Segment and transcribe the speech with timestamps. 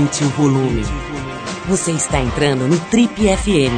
[0.00, 0.82] aumente o volume.
[1.68, 3.76] Você está entrando no Trip FM.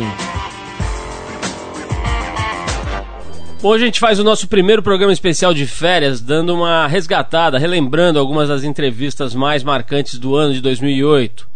[3.60, 8.18] Hoje a gente faz o nosso primeiro programa especial de férias, dando uma resgatada, relembrando
[8.18, 11.48] algumas das entrevistas mais marcantes do ano de 2008.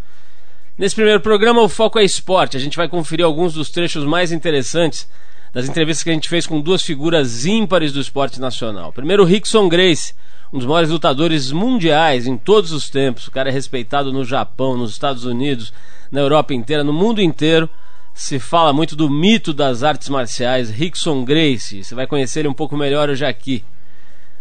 [0.76, 2.56] Nesse primeiro programa, o foco é esporte.
[2.56, 5.08] A gente vai conferir alguns dos trechos mais interessantes
[5.52, 8.92] das entrevistas que a gente fez com duas figuras ímpares do esporte nacional.
[8.92, 10.12] Primeiro, o Rickson Grace,
[10.52, 13.26] um dos maiores lutadores mundiais em todos os tempos.
[13.26, 15.72] O cara é respeitado no Japão, nos Estados Unidos,
[16.10, 17.68] na Europa inteira, no mundo inteiro.
[18.14, 21.84] Se fala muito do mito das artes marciais, Rickson Grace.
[21.84, 23.64] Você vai conhecer ele um pouco melhor hoje aqui.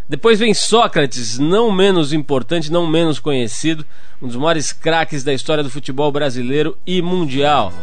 [0.08, 3.84] Depois vem Sócrates, não menos importante, não menos conhecido,
[4.22, 7.73] um dos maiores craques da história do futebol brasileiro e mundial.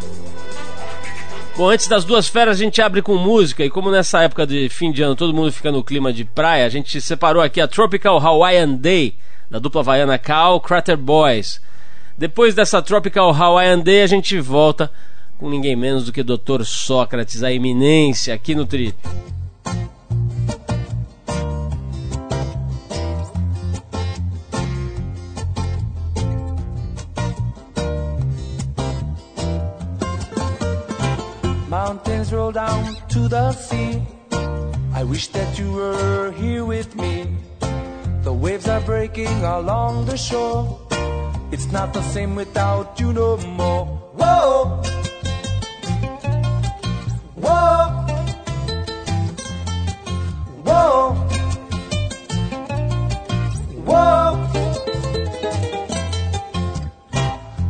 [1.54, 4.70] Bom, antes das duas feras a gente abre com música e como nessa época de
[4.70, 7.68] fim de ano todo mundo fica no clima de praia, a gente separou aqui a
[7.68, 9.14] Tropical Hawaiian Day
[9.50, 11.60] da dupla havaiana Cal Crater Boys.
[12.16, 14.90] Depois dessa Tropical Hawaiian Day a gente volta
[15.36, 16.64] com ninguém menos do que Dr.
[16.64, 18.96] Sócrates, a eminência aqui no Trip.
[31.72, 34.02] Mountains roll down to the sea.
[34.92, 37.34] I wish that you were here with me.
[38.24, 40.78] The waves are breaking along the shore.
[41.50, 43.86] It's not the same without you no more.
[44.20, 44.82] Whoa!
[47.40, 47.88] Whoa!
[50.68, 51.14] Whoa!
[53.88, 54.36] Whoa!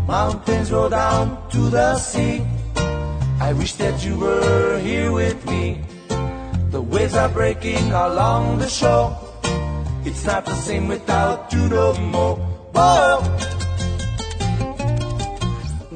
[0.09, 2.43] Mountains roll down to the sea.
[3.53, 5.85] I wish that you were here with me.
[6.71, 9.13] The waves are breaking along the shore.
[10.07, 12.37] It's not the same without you no more.
[12.73, 13.21] Whoa!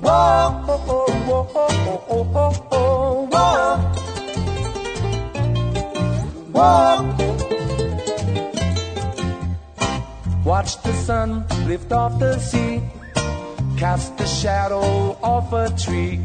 [0.05, 0.51] Whoa!
[0.67, 1.07] Whoa!
[1.25, 1.45] Whoa!
[2.13, 2.53] Whoa!
[3.33, 3.73] Whoa!
[6.53, 7.15] Whoa!
[10.45, 12.83] Watch the sun lift off the sea,
[13.79, 16.21] cast the shadow off a tree.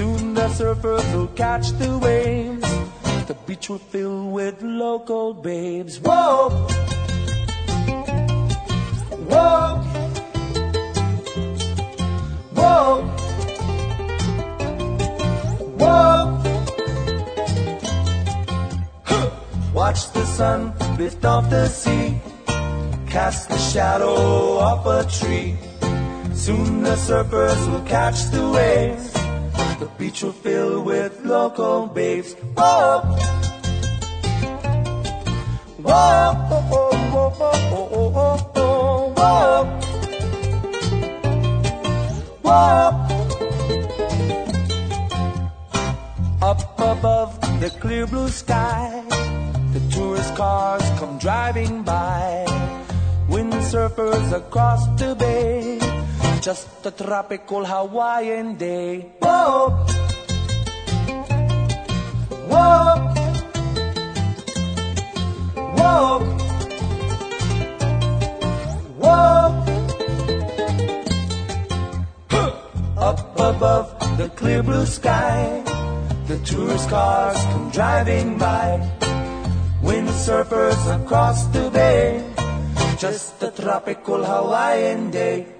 [0.00, 2.62] Soon the surfers will catch the waves.
[3.28, 6.00] The beach will fill with local babes.
[6.00, 6.48] Whoa!
[9.28, 9.76] Whoa!
[12.56, 13.02] Whoa!
[15.80, 16.42] Whoa!
[19.74, 22.18] Watch the sun lift off the sea,
[23.06, 24.16] cast the shadow
[24.56, 25.58] off a tree.
[26.32, 29.19] Soon the surfers will catch the waves.
[29.80, 32.34] The beach will fill with local babes.
[32.54, 33.00] Whoa.
[35.80, 36.34] Whoa.
[42.42, 42.90] Whoa.
[46.42, 49.02] Up above the clear blue sky,
[49.72, 52.44] the tourist cars come driving by.
[53.30, 55.89] Windsurfers across the bay
[56.40, 59.12] just a tropical Hawaiian day.
[59.20, 59.68] Whoa!
[62.48, 62.96] Whoa!
[65.76, 66.18] Whoa!
[68.96, 69.64] Whoa!
[72.96, 75.62] Up above the clear blue sky,
[76.26, 78.80] the tourist cars come driving by.
[79.82, 82.24] Windsurfers across the bay,
[82.98, 85.59] just a tropical Hawaiian day.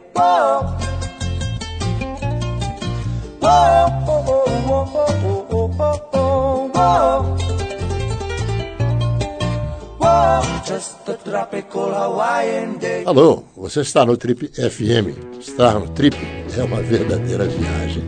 [13.06, 15.38] Alô, você está no Trip FM.
[15.40, 16.16] Estar no Trip
[16.56, 18.04] é uma verdadeira viagem.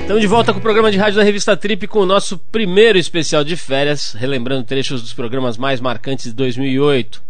[0.00, 2.96] Estamos de volta com o programa de rádio da revista Trip com o nosso primeiro
[2.96, 7.22] especial de férias, relembrando trechos dos programas mais marcantes de 2008.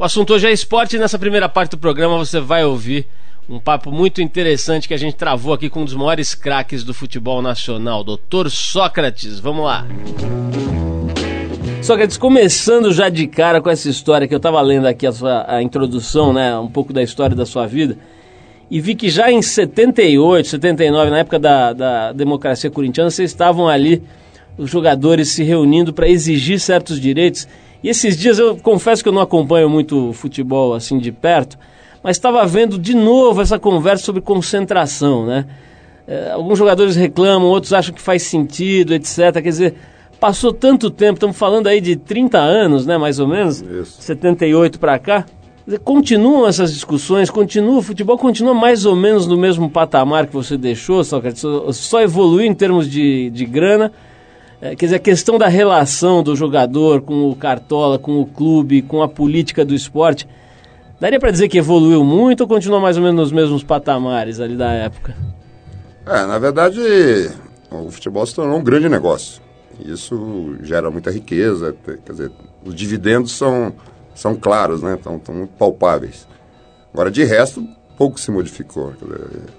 [0.00, 3.04] O assunto hoje é esporte e nessa primeira parte do programa você vai ouvir
[3.48, 6.94] um papo muito interessante que a gente travou aqui com um dos maiores craques do
[6.94, 8.48] futebol nacional, Dr.
[8.48, 9.40] Sócrates.
[9.40, 9.84] Vamos lá.
[11.82, 15.44] Sócrates, começando já de cara com essa história que eu estava lendo aqui a, sua,
[15.52, 17.98] a introdução, né, um pouco da história da sua vida,
[18.70, 23.66] e vi que já em 78, 79, na época da, da democracia corintiana, vocês estavam
[23.66, 24.00] ali,
[24.56, 27.48] os jogadores se reunindo para exigir certos direitos.
[27.82, 31.58] E esses dias eu confesso que eu não acompanho muito futebol assim de perto,
[32.02, 35.46] mas estava vendo de novo essa conversa sobre concentração, né?
[36.06, 39.32] É, alguns jogadores reclamam, outros acham que faz sentido, etc.
[39.34, 39.74] Quer dizer,
[40.18, 44.00] passou tanto tempo, estamos falando aí de 30 anos, né, mais ou menos, Isso.
[44.00, 45.26] 78 para cá,
[45.84, 50.56] Continuam essas discussões, continua, o futebol continua mais ou menos no mesmo patamar que você
[50.56, 53.92] deixou, Sócrates, só, só evoluiu em termos de, de grana.
[54.60, 58.82] É, quer dizer, a questão da relação do jogador com o Cartola, com o clube,
[58.82, 60.28] com a política do esporte,
[61.00, 64.56] daria para dizer que evoluiu muito ou continua mais ou menos nos mesmos patamares ali
[64.56, 65.14] da época?
[66.04, 66.80] É, na verdade,
[67.70, 69.40] o futebol se tornou um grande negócio.
[69.84, 72.32] Isso gera muita riqueza, quer dizer,
[72.64, 73.72] os dividendos são
[74.18, 74.94] são claros, né?
[74.94, 75.20] Estão,
[75.56, 76.26] palpáveis.
[76.92, 77.64] Agora, de resto,
[77.96, 78.92] pouco se modificou.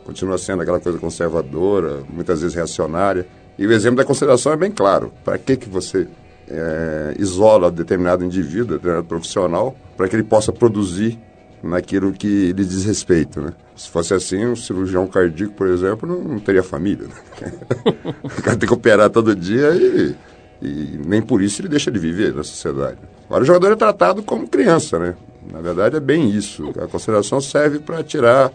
[0.04, 3.26] Continua sendo aquela coisa conservadora, muitas vezes reacionária.
[3.60, 5.12] E o exemplo da consideração é bem claro.
[5.26, 6.08] Para que, que você
[6.48, 11.20] é, isola determinado indivíduo, determinado profissional, para que ele possa produzir
[11.62, 13.52] naquilo que lhe diz respeito, né?
[13.76, 17.08] Se fosse assim, um cirurgião cardíaco, por exemplo, não, não teria família.
[17.08, 17.52] Né?
[18.24, 20.16] o cara tem que operar todo dia e,
[20.62, 22.98] e nem por isso ele deixa de viver na sociedade.
[23.26, 25.16] Agora, o jogador é tratado como criança, né?
[25.52, 26.70] Na verdade, é bem isso.
[26.82, 28.54] A consideração serve para tirar.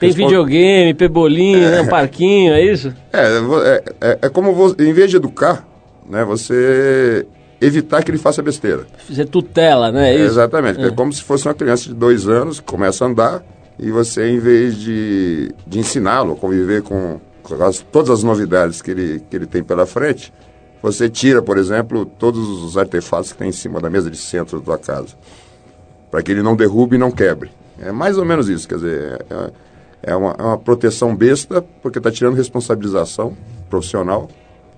[0.00, 0.28] Tem respons...
[0.28, 1.70] videogame, pebolinho, é.
[1.72, 1.80] né?
[1.82, 2.92] um parquinho, é isso?
[3.12, 5.68] É, é, é, é como você, em vez de educar,
[6.08, 7.26] né, você
[7.60, 8.86] evitar que ele faça besteira.
[9.08, 10.16] Você tutela, né?
[10.16, 10.80] É, exatamente.
[10.80, 10.86] É.
[10.86, 13.44] é como se fosse uma criança de dois anos que começa a andar
[13.78, 18.80] e você, em vez de, de ensiná-lo a conviver com, com as, todas as novidades
[18.80, 20.32] que ele, que ele tem pela frente,
[20.82, 24.58] você tira, por exemplo, todos os artefatos que tem em cima da mesa de centro
[24.60, 25.14] da tua casa,
[26.10, 27.50] para que ele não derrube e não quebre.
[27.78, 29.50] É mais ou menos isso, quer dizer, é,
[30.02, 33.36] é, uma, é uma, proteção besta, porque está tirando responsabilização
[33.68, 34.28] profissional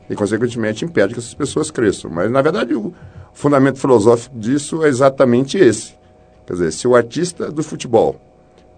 [0.09, 2.11] e, consequentemente, impede que essas pessoas cresçam.
[2.11, 2.93] Mas, na verdade, o
[3.33, 5.95] fundamento filosófico disso é exatamente esse.
[6.47, 8.21] Quer dizer, se o artista do futebol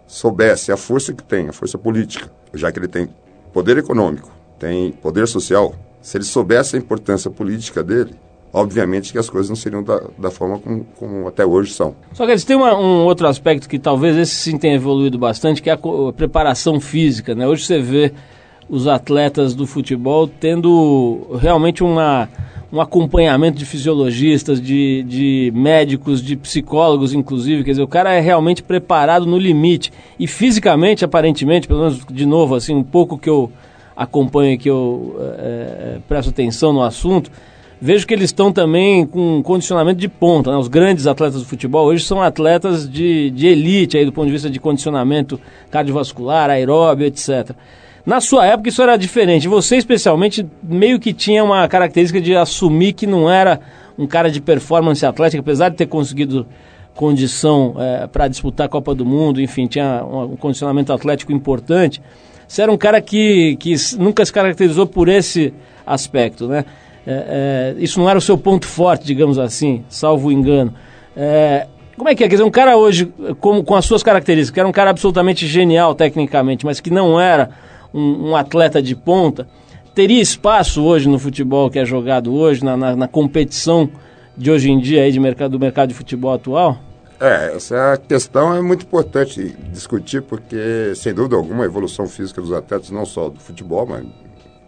[0.07, 3.09] soubesse a força que tem, a força política, já que ele tem
[3.53, 8.15] poder econômico, tem poder social, se ele soubesse a importância política dele,
[8.55, 11.97] obviamente que as coisas não seriam da, da forma como, como, até hoje são.
[12.13, 15.69] Só que eles uma, um outro aspecto que talvez esse sim tenha evoluído bastante, que
[15.69, 15.77] é a,
[16.09, 17.35] a, preparação física.
[17.35, 17.49] Né?
[17.49, 18.13] Hoje você vê
[18.71, 22.29] os atletas do futebol tendo realmente uma,
[22.73, 27.65] um acompanhamento de fisiologistas, de, de médicos, de psicólogos, inclusive.
[27.65, 29.93] Quer dizer, o cara é realmente preparado no limite.
[30.17, 33.51] E fisicamente, aparentemente, pelo menos de novo, assim, um pouco que eu
[33.97, 37.31] acompanho que eu é, presto atenção no assunto,
[37.85, 40.51] vejo que eles estão também com condicionamento de ponta.
[40.51, 40.57] Né?
[40.57, 44.33] Os grandes atletas do futebol hoje são atletas de, de elite aí, do ponto de
[44.33, 45.39] vista de condicionamento
[45.71, 47.51] cardiovascular, aeróbio, etc.
[48.07, 49.47] Na sua época isso era diferente.
[49.49, 53.61] Você especialmente meio que tinha uma característica de assumir que não era
[53.99, 56.47] um cara de performance atlética, apesar de ter conseguido
[56.95, 62.01] condição é, para disputar a Copa do Mundo, enfim, tinha um condicionamento atlético importante.
[62.49, 65.53] Você era um cara que, que nunca se caracterizou por esse
[65.87, 66.65] aspecto, né?
[67.07, 70.75] É, é, isso não era o seu ponto forte, digamos assim, salvo engano.
[71.17, 71.67] É,
[71.97, 72.29] como é que é?
[72.29, 73.07] Quer dizer, um cara hoje,
[73.41, 77.21] com, com as suas características, que era um cara absolutamente genial tecnicamente, mas que não
[77.21, 77.51] era
[77.93, 79.47] um, um atleta de ponta,
[79.95, 83.89] teria espaço hoje no futebol que é jogado hoje, na, na, na competição
[84.37, 86.79] de hoje em dia aí de mercado, do mercado de futebol atual?
[87.21, 92.53] É, essa questão é muito importante discutir, porque, sem dúvida alguma, a evolução física dos
[92.53, 94.05] atletas, não só do futebol, mas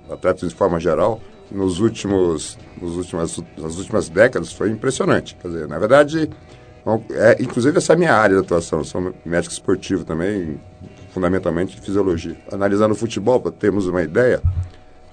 [0.08, 5.36] atletas de forma geral, nos últimos, nos últimas, nas últimas décadas foi impressionante.
[5.40, 6.30] Quer dizer, na verdade,
[7.10, 10.60] é, inclusive essa é a minha área de atuação, sou médico esportivo também,
[11.10, 12.36] fundamentalmente de fisiologia.
[12.52, 14.40] Analisando o futebol, para termos uma ideia,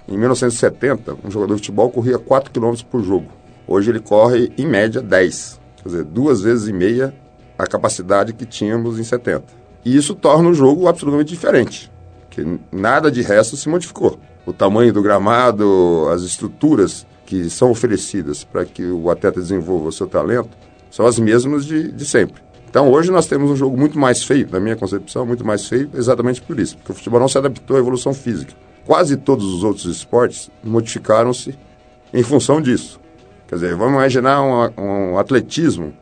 [0.08, 3.28] em 1970, um jogador de futebol corria 4 km por jogo.
[3.66, 5.60] Hoje ele corre, em média, 10.
[5.82, 7.14] Quer dizer, duas vezes e meia
[7.58, 9.44] a capacidade que tínhamos em 70.
[9.84, 11.90] E isso torna o jogo absolutamente diferente,
[12.30, 14.18] que nada de resto se modificou.
[14.46, 19.92] O tamanho do gramado, as estruturas que são oferecidas para que o atleta desenvolva o
[19.92, 20.50] seu talento
[20.90, 22.42] são as mesmas de, de sempre.
[22.68, 25.88] Então hoje nós temos um jogo muito mais feio, na minha concepção, muito mais feio,
[25.94, 28.52] exatamente por isso, porque o futebol não se adaptou à evolução física.
[28.84, 31.56] Quase todos os outros esportes modificaram-se
[32.12, 33.00] em função disso.
[33.48, 35.94] Quer dizer, vamos imaginar um, um atletismo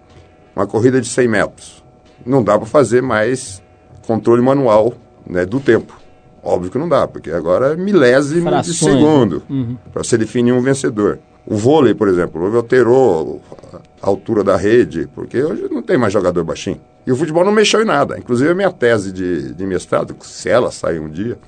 [0.54, 1.84] uma corrida de 100 metros.
[2.25, 3.62] Não dá para fazer mais
[4.06, 4.94] controle manual
[5.26, 5.99] né, do tempo.
[6.42, 8.66] Óbvio que não dá, porque agora é milésimo Frações.
[8.66, 9.76] de segundo uhum.
[9.92, 11.18] para se definir um vencedor.
[11.46, 13.40] O vôlei, por exemplo, alterou
[14.00, 16.80] a altura da rede, porque hoje não tem mais jogador baixinho.
[17.06, 18.18] E o futebol não mexeu em nada.
[18.18, 21.38] Inclusive, a minha tese de, de mestrado, se ela sair um dia,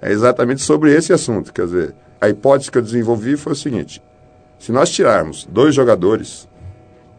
[0.00, 1.52] é exatamente sobre esse assunto.
[1.52, 4.02] Quer dizer, a hipótese que eu desenvolvi foi o seguinte:
[4.58, 6.48] se nós tirarmos dois jogadores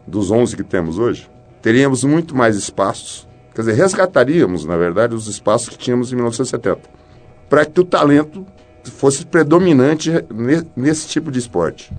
[0.06, 1.30] dos 11 que temos hoje,
[1.62, 6.80] teríamos muito mais espaços, quer dizer, resgataríamos, na verdade, os espaços que tínhamos em 1970,
[7.48, 8.46] para que o talento
[8.90, 10.10] fosse predominante
[10.76, 11.92] nesse tipo de esporte.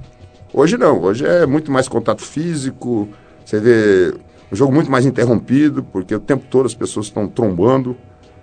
[0.54, 3.10] Hoje não, hoje é muito mais contato físico,
[3.44, 4.14] você vê
[4.52, 7.96] um jogo muito mais interrompido, porque o tempo todo as pessoas estão trombando.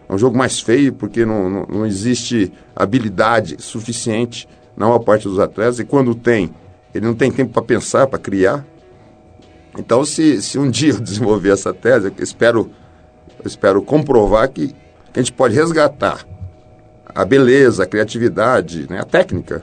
[0.08, 5.26] É um jogo mais feio, porque não, não, não existe habilidade suficiente na maior parte
[5.26, 5.78] dos atletas.
[5.78, 6.52] E quando tem,
[6.94, 8.64] ele não tem tempo para pensar, para criar.
[9.78, 12.70] Então, se, se um dia eu desenvolver essa tese, eu espero,
[13.38, 14.74] eu espero comprovar que, que
[15.14, 16.26] a gente pode resgatar
[17.14, 19.62] a beleza, a criatividade, né, a técnica,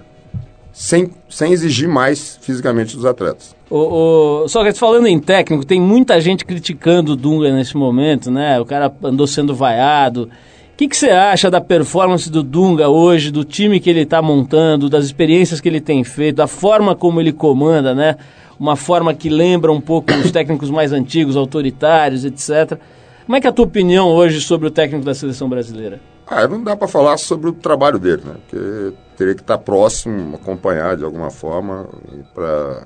[0.72, 3.56] sem, sem exigir mais fisicamente dos atletas.
[3.70, 8.32] O, o, só que falando em técnico, tem muita gente criticando o Dunga nesse momento,
[8.32, 8.60] né?
[8.60, 10.30] O cara andou sendo vaiado.
[10.74, 14.22] O que, que você acha da performance do Dunga hoje, do time que ele está
[14.22, 18.16] montando, das experiências que ele tem feito, da forma como ele comanda, né?
[18.58, 22.80] Uma forma que lembra um pouco os técnicos mais antigos, autoritários, etc.
[23.26, 26.00] Como é que é a tua opinião hoje sobre o técnico da seleção brasileira?
[26.30, 28.36] Ah, não dá para falar sobre o trabalho dele, né?
[28.36, 31.90] Porque teria que estar próximo, acompanhar de alguma forma
[32.36, 32.84] para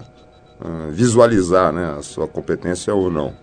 [0.62, 3.34] uh, visualizar né, a sua competência ou não.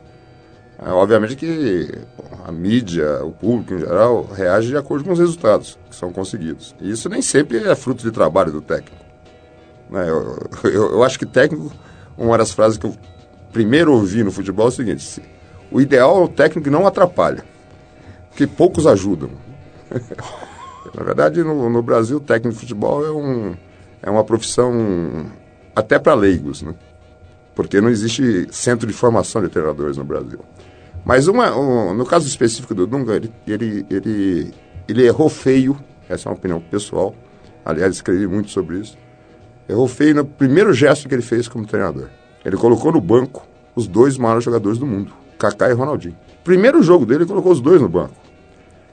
[0.83, 1.93] É, obviamente que
[2.47, 6.75] a mídia, o público em geral, reage de acordo com os resultados que são conseguidos.
[6.81, 9.05] E isso nem sempre é fruto de trabalho do técnico.
[9.91, 10.09] Né?
[10.09, 11.71] Eu, eu, eu acho que técnico,
[12.17, 12.97] uma das frases que eu
[13.53, 15.23] primeiro ouvi no futebol é o seguinte:
[15.71, 17.45] o ideal é o técnico que não atrapalha,
[18.31, 19.50] porque poucos ajudam.
[20.95, 23.55] Na verdade, no, no, Brasil, o técnico de futebol é, um,
[24.03, 25.27] é uma profissão
[25.75, 26.75] até para leigos, né?
[27.55, 30.41] Porque não existe centro de formação de treinadores no Brasil.
[31.05, 34.55] Mas uma, um, no caso específico do Dunga, ele, ele, ele,
[34.89, 35.79] ele errou feio,
[36.09, 37.15] essa é uma opinião pessoal,
[37.65, 38.97] aliás, escrevi muito sobre isso.
[39.69, 42.09] Errou feio no primeiro gesto que ele fez como treinador.
[42.45, 46.17] Ele colocou no banco os dois maiores jogadores do mundo, Kaká e Ronaldinho.
[46.43, 48.15] Primeiro jogo dele, ele colocou os dois no banco.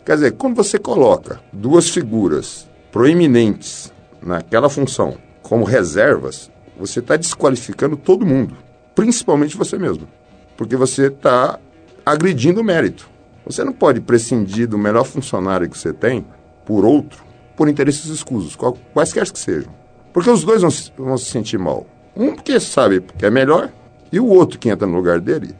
[0.07, 6.49] Quer dizer, quando você coloca duas figuras proeminentes naquela função como reservas,
[6.79, 8.55] você está desqualificando todo mundo,
[8.95, 10.07] principalmente você mesmo,
[10.55, 11.59] porque você está
[12.05, 13.09] agredindo o mérito.
[13.45, 16.25] Você não pode prescindir do melhor funcionário que você tem
[16.65, 17.21] por outro,
[17.57, 18.57] por interesses escusos,
[18.93, 19.75] quaisquer que sejam.
[20.13, 21.85] Porque os dois vão, vão se sentir mal.
[22.15, 23.73] Um porque sabe que é melhor,
[24.09, 25.53] e o outro que entra no lugar dele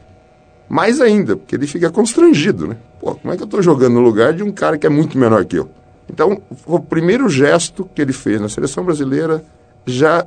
[0.68, 2.76] mais ainda, porque ele fica constrangido, né?
[3.00, 5.16] Pô, como é que eu estou jogando no lugar de um cara que é muito
[5.16, 5.70] menor que eu?
[6.10, 9.44] Então, o primeiro gesto que ele fez na seleção brasileira
[9.86, 10.26] já,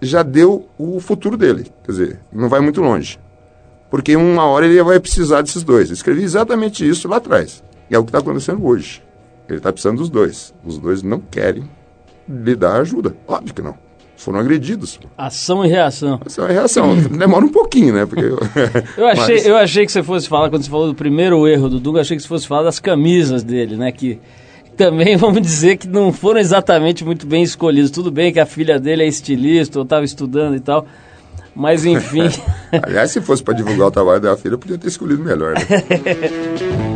[0.00, 1.66] já deu o futuro dele.
[1.84, 3.18] Quer dizer, não vai muito longe.
[3.90, 5.88] Porque uma hora ele vai precisar desses dois.
[5.88, 7.62] Eu escrevi exatamente isso lá atrás.
[7.90, 9.02] E é o que está acontecendo hoje.
[9.48, 10.54] Ele está precisando dos dois.
[10.64, 11.68] Os dois não querem
[12.28, 13.14] lhe dar ajuda.
[13.26, 13.83] Óbvio que não
[14.24, 14.98] foram agredidos.
[15.16, 16.20] Ação e reação.
[16.24, 16.96] Ação e reação.
[16.96, 18.06] Demora um pouquinho, né?
[18.06, 18.38] Porque eu...
[18.96, 19.46] eu, achei, Mas...
[19.46, 22.16] eu achei que você fosse falar, quando você falou do primeiro erro do Dunga, achei
[22.16, 23.92] que você fosse falar das camisas dele, né?
[23.92, 24.18] Que
[24.76, 27.90] também vamos dizer que não foram exatamente muito bem escolhidas.
[27.90, 30.86] Tudo bem que a filha dele é estilista, ou estava estudando e tal.
[31.54, 32.28] Mas enfim.
[32.82, 35.54] Aliás, se fosse para divulgar o trabalho da filha, podia ter escolhido melhor.
[35.54, 36.93] Né?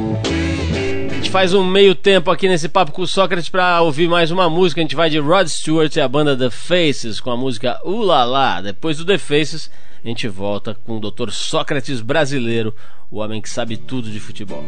[1.28, 4.48] Gente faz um meio tempo aqui nesse papo com o Sócrates para ouvir mais uma
[4.48, 4.80] música.
[4.80, 8.62] A gente vai de Rod Stewart e a banda The Faces com a música Ulala.
[8.62, 9.70] Depois do The Faces,
[10.02, 11.30] a gente volta com o Dr.
[11.30, 12.74] Sócrates brasileiro,
[13.10, 14.64] o homem que sabe tudo de futebol.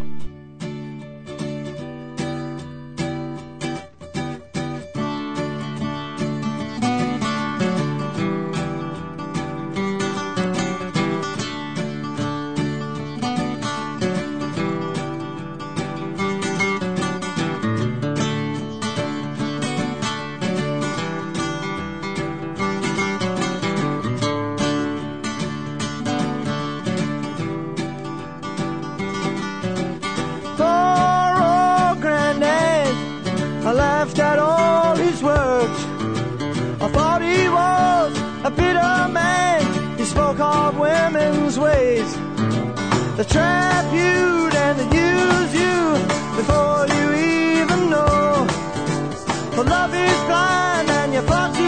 [41.60, 42.10] ways.
[43.16, 45.78] They trap you and they use you
[46.38, 47.06] before you
[47.62, 48.46] even know.
[49.54, 51.59] For love is blind and your thoughts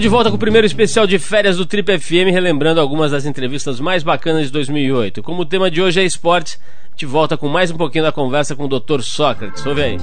[0.00, 3.26] Estamos de volta com o primeiro especial de férias do Trip FM, relembrando algumas das
[3.26, 5.22] entrevistas mais bacanas de 2008.
[5.22, 8.10] Como o tema de hoje é esportes, a gente volta com mais um pouquinho da
[8.10, 9.02] conversa com o Dr.
[9.02, 9.64] Sócrates.
[9.66, 9.96] Ouve aí.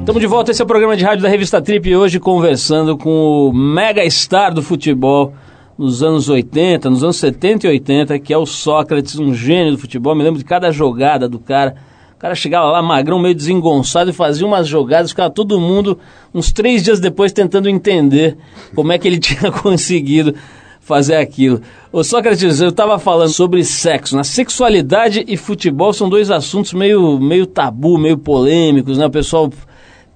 [0.00, 3.50] Estamos de volta, esse é o programa de rádio da revista Trip, hoje conversando com
[3.50, 5.34] o mega star do futebol
[5.76, 9.78] nos anos 80, nos anos 70 e 80, que é o Sócrates, um gênio do
[9.78, 10.14] futebol.
[10.14, 11.74] Me lembro de cada jogada do cara
[12.16, 15.98] o cara chegava lá, magrão, meio desengonçado, e fazia umas jogadas, ficava todo mundo,
[16.32, 18.38] uns três dias depois, tentando entender
[18.74, 20.34] como é que ele tinha conseguido
[20.80, 21.60] fazer aquilo.
[21.92, 24.16] Ô Sócrates, eu estava falando sobre sexo.
[24.16, 29.04] Na sexualidade e futebol são dois assuntos meio, meio tabu, meio polêmicos, né?
[29.04, 29.52] O pessoal.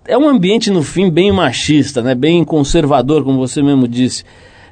[0.06, 2.14] É um ambiente, no fim, bem machista, né?
[2.14, 4.24] Bem conservador, como você mesmo disse.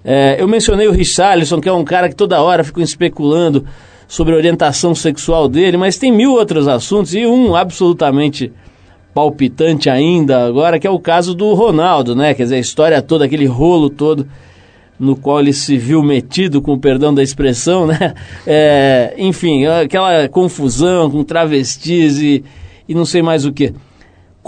[0.02, 3.66] É, eu mencionei o Richarlison, que é um cara que toda hora fica especulando
[4.08, 8.50] sobre a orientação sexual dele, mas tem mil outros assuntos e um absolutamente
[9.12, 12.32] palpitante ainda agora, que é o caso do Ronaldo, né?
[12.32, 14.26] Quer dizer, a história toda, aquele rolo todo
[14.98, 18.14] no qual ele se viu metido, com o perdão da expressão, né?
[18.46, 22.42] É, enfim, aquela confusão com travestis e,
[22.88, 23.74] e não sei mais o que.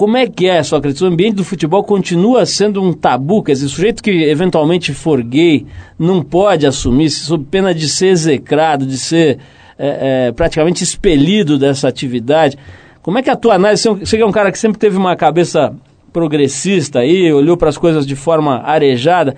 [0.01, 1.03] Como é que é, Sócrates?
[1.03, 5.23] O ambiente do futebol continua sendo um tabu, quer dizer, o sujeito que eventualmente for
[5.23, 5.67] gay
[5.99, 9.37] não pode assumir, sob pena de ser execrado, de ser
[9.79, 12.57] é, é, praticamente expelido dessa atividade.
[13.03, 15.71] Como é que a tua análise, você é um cara que sempre teve uma cabeça
[16.11, 19.37] progressista aí, olhou para as coisas de forma arejada,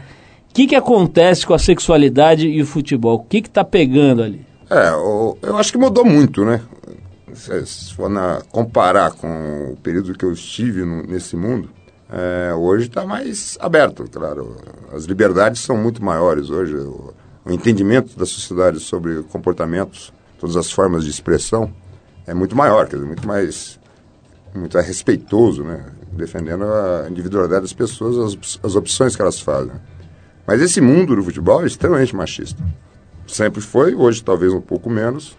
[0.49, 3.17] o que, que acontece com a sexualidade e o futebol?
[3.17, 4.47] O que está pegando ali?
[4.71, 4.91] É,
[5.43, 6.61] eu acho que mudou muito, né?
[7.35, 11.71] Se for na, comparar com o período que eu estive no, nesse mundo,
[12.11, 14.57] é, hoje está mais aberto, claro.
[14.93, 16.77] As liberdades são muito maiores hoje.
[16.77, 17.15] O,
[17.45, 21.73] o, entendimento da sociedade sobre comportamentos, todas as formas de expressão,
[22.27, 23.81] é muito maior, quer dizer, muito mais,
[24.55, 25.87] muito mais respeitoso, né?
[26.13, 29.73] defendendo a individualidade das pessoas, as, as opções que elas fazem.
[30.47, 32.63] Mas esse mundo do futebol é extremamente machista.
[33.27, 35.37] Sempre foi, hoje talvez um pouco menos,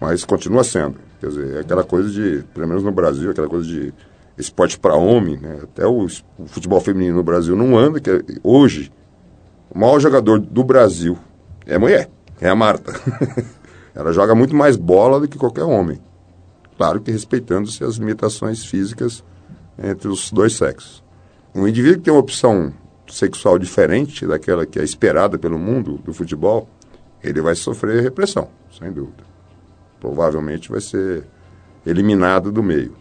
[0.00, 0.96] mas continua sendo.
[1.24, 3.94] Quer dizer, é aquela coisa de, pelo menos no Brasil, aquela coisa de
[4.36, 5.60] esporte para homem, né?
[5.62, 8.92] Até o, o, futebol feminino no Brasil não anda, que é, hoje
[9.74, 11.16] o maior jogador do Brasil
[11.64, 12.10] é mulher,
[12.42, 12.92] é a Marta.
[13.94, 15.98] Ela joga muito mais bola do que qualquer homem.
[16.76, 19.24] Claro que respeitando-se as limitações físicas
[19.82, 21.02] entre os dois sexos.
[21.54, 22.70] Um indivíduo que tem uma opção
[23.08, 26.68] sexual diferente daquela que é esperada pelo mundo do futebol,
[27.22, 29.33] ele vai sofrer repressão, sem dúvida
[30.04, 31.24] provavelmente vai ser
[31.86, 32.92] eliminado do meio.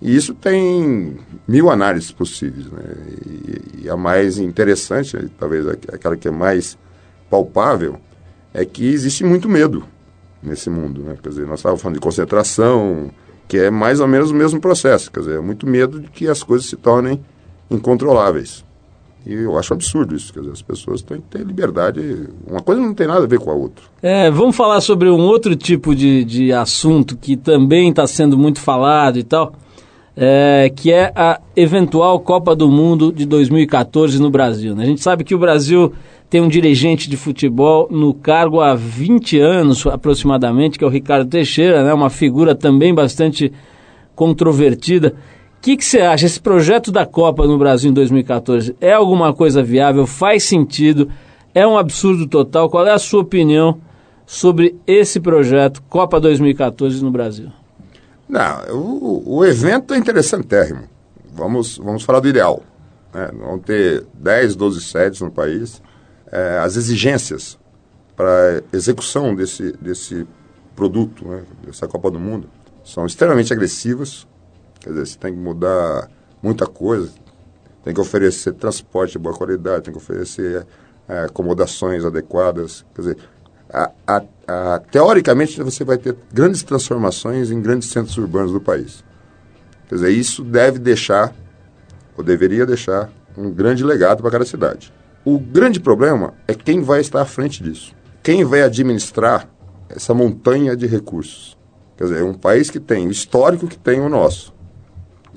[0.00, 2.70] E isso tem mil análises possíveis.
[2.70, 2.82] Né?
[3.26, 6.78] E, e a mais interessante, talvez aquela que é mais
[7.28, 7.98] palpável,
[8.54, 9.84] é que existe muito medo
[10.40, 11.02] nesse mundo.
[11.02, 11.18] Né?
[11.20, 13.10] Quer dizer, nós estávamos falando de concentração,
[13.48, 15.10] que é mais ou menos o mesmo processo.
[15.10, 17.20] Quer dizer, é muito medo de que as coisas se tornem
[17.68, 18.64] incontroláveis.
[19.28, 22.00] E eu acho absurdo isso, quer dizer, as pessoas têm que ter liberdade.
[22.46, 23.84] Uma coisa não tem nada a ver com a outra.
[24.02, 28.58] É, vamos falar sobre um outro tipo de, de assunto que também está sendo muito
[28.58, 29.52] falado e tal,
[30.16, 34.74] é, que é a eventual Copa do Mundo de 2014 no Brasil.
[34.74, 34.84] Né?
[34.84, 35.92] A gente sabe que o Brasil
[36.30, 41.28] tem um dirigente de futebol no cargo há 20 anos aproximadamente, que é o Ricardo
[41.28, 41.92] Teixeira, né?
[41.92, 43.52] uma figura também bastante
[44.14, 45.14] controvertida.
[45.58, 46.24] O que, você acha?
[46.24, 50.06] Esse projeto da Copa no Brasil em 2014 é alguma coisa viável?
[50.06, 51.10] Faz sentido?
[51.52, 52.70] É um absurdo total?
[52.70, 53.80] Qual é a sua opinião
[54.24, 57.50] sobre esse projeto Copa 2014 no Brasil?
[58.28, 60.84] Não, o, o evento é interessantérrimo.
[61.32, 62.62] Vamos, vamos falar do ideal.
[63.12, 63.28] Né?
[63.36, 65.82] Vão ter 10, 12 sedes no país.
[66.30, 67.58] É, as exigências
[68.14, 70.24] para execução desse, desse
[70.76, 71.42] produto, né?
[71.66, 72.48] dessa Copa do Mundo,
[72.84, 74.24] são extremamente agressivas
[74.80, 76.08] Quer dizer, você tem que mudar
[76.42, 77.10] muita coisa.
[77.82, 80.66] Tem que oferecer transporte de boa qualidade, tem que oferecer
[81.08, 82.84] é, acomodações adequadas.
[82.94, 83.16] Quer dizer,
[83.72, 89.04] a, a, a, teoricamente você vai ter grandes transformações em grandes centros urbanos do país.
[89.88, 91.34] Quer dizer, isso deve deixar,
[92.16, 94.92] ou deveria deixar, um grande legado para cada cidade.
[95.24, 97.94] O grande problema é quem vai estar à frente disso.
[98.22, 99.48] Quem vai administrar
[99.88, 101.56] essa montanha de recursos.
[101.96, 104.54] Quer dizer, um país que tem o histórico que tem o nosso.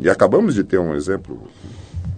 [0.01, 1.47] E acabamos de ter um exemplo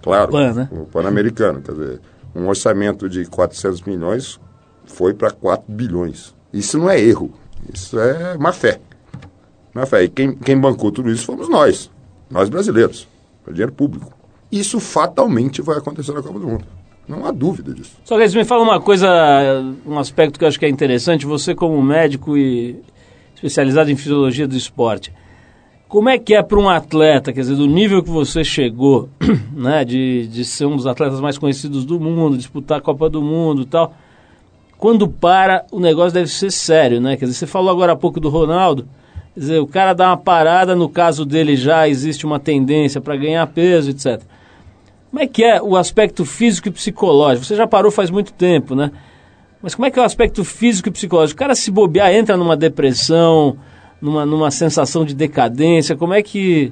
[0.02, 0.68] claro, Pan, né?
[0.72, 1.60] o Pan-Americano.
[1.60, 2.00] Quer dizer,
[2.34, 4.40] um orçamento de 400 milhões
[4.86, 6.34] foi para 4 bilhões.
[6.50, 7.32] Isso não é erro,
[7.72, 8.80] isso é má fé.
[9.74, 10.04] Má fé.
[10.04, 11.90] E quem, quem bancou tudo isso fomos nós,
[12.30, 13.06] nós brasileiros,
[13.46, 14.12] é dinheiro público.
[14.50, 16.64] Isso fatalmente vai acontecer na Copa do Mundo.
[17.06, 17.98] Não há dúvida disso.
[18.02, 19.06] Só que me fala uma coisa,
[19.84, 21.26] um aspecto que eu acho que é interessante.
[21.26, 22.80] Você, como médico e
[23.34, 25.12] especializado em fisiologia do esporte,
[25.94, 29.08] Como é que é para um atleta, quer dizer, do nível que você chegou,
[29.54, 33.22] né, de, de ser um dos atletas mais conhecidos do mundo, disputar a Copa do
[33.22, 33.94] Mundo e tal,
[34.76, 37.16] quando para, o negócio deve ser sério, né?
[37.16, 38.88] Quer dizer, você falou agora há pouco do Ronaldo,
[39.34, 43.14] quer dizer, o cara dá uma parada, no caso dele já existe uma tendência para
[43.16, 44.20] ganhar peso, etc.
[45.12, 47.46] Como é que é o aspecto físico e psicológico?
[47.46, 48.90] Você já parou faz muito tempo, né?
[49.62, 51.36] Mas como é que é o aspecto físico e psicológico?
[51.36, 53.56] O cara se bobear, entra numa depressão,
[54.04, 55.96] numa, numa sensação de decadência?
[55.96, 56.70] Como é que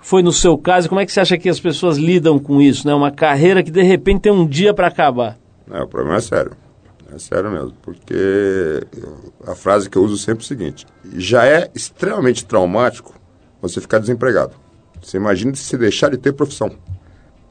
[0.00, 0.88] foi no seu caso?
[0.88, 2.86] Como é que você acha que as pessoas lidam com isso?
[2.86, 2.94] Né?
[2.94, 5.38] Uma carreira que de repente tem um dia para acabar.
[5.70, 6.52] É, o problema é sério.
[7.12, 7.72] É sério mesmo.
[7.82, 8.86] Porque
[9.46, 13.14] a frase que eu uso sempre é o seguinte: já é extremamente traumático
[13.62, 14.52] você ficar desempregado.
[15.00, 16.68] Você imagina se deixar de ter profissão.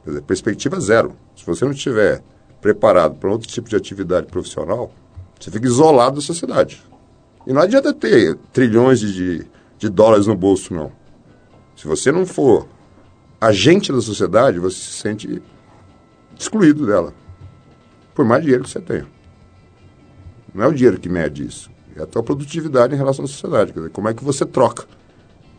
[0.04, 1.16] Quer dizer, perspectiva zero.
[1.34, 2.22] Se você não estiver
[2.60, 4.92] preparado para outro tipo de atividade profissional,
[5.40, 6.80] você fica isolado da sociedade.
[7.46, 9.46] E não adianta ter trilhões de,
[9.78, 10.92] de dólares no bolso, não.
[11.76, 12.68] Se você não for
[13.40, 15.42] agente da sociedade, você se sente
[16.38, 17.12] excluído dela.
[18.14, 19.06] Por mais dinheiro que você tenha.
[20.54, 21.70] Não é o dinheiro que mede isso.
[21.96, 23.72] É a tua produtividade em relação à sociedade.
[23.72, 24.86] Dizer, como é que você troca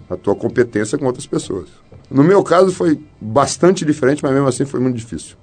[0.09, 1.69] a tua competência com outras pessoas.
[2.09, 5.35] No meu caso foi bastante diferente, mas mesmo assim foi muito difícil.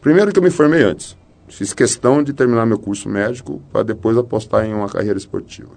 [0.00, 1.16] Primeiro que eu me formei antes.
[1.50, 5.70] Fiz questão de terminar meu curso médico para depois apostar em uma carreira esportiva.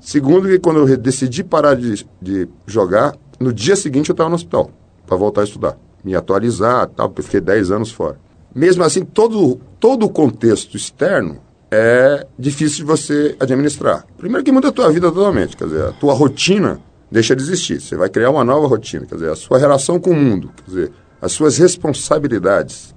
[0.00, 4.36] Segundo, que quando eu decidi parar de, de jogar, no dia seguinte eu estava no
[4.36, 4.70] hospital
[5.06, 8.18] para voltar a estudar, me atualizar, tal, porque fiquei 10 anos fora.
[8.54, 11.38] Mesmo assim, todo, todo o contexto externo
[11.70, 14.06] é difícil de você administrar.
[14.16, 17.80] Primeiro que muda a tua vida totalmente, quer dizer, a tua rotina deixa de existir.
[17.80, 20.64] Você vai criar uma nova rotina, quer dizer, a sua relação com o mundo, quer
[20.64, 22.94] dizer, as suas responsabilidades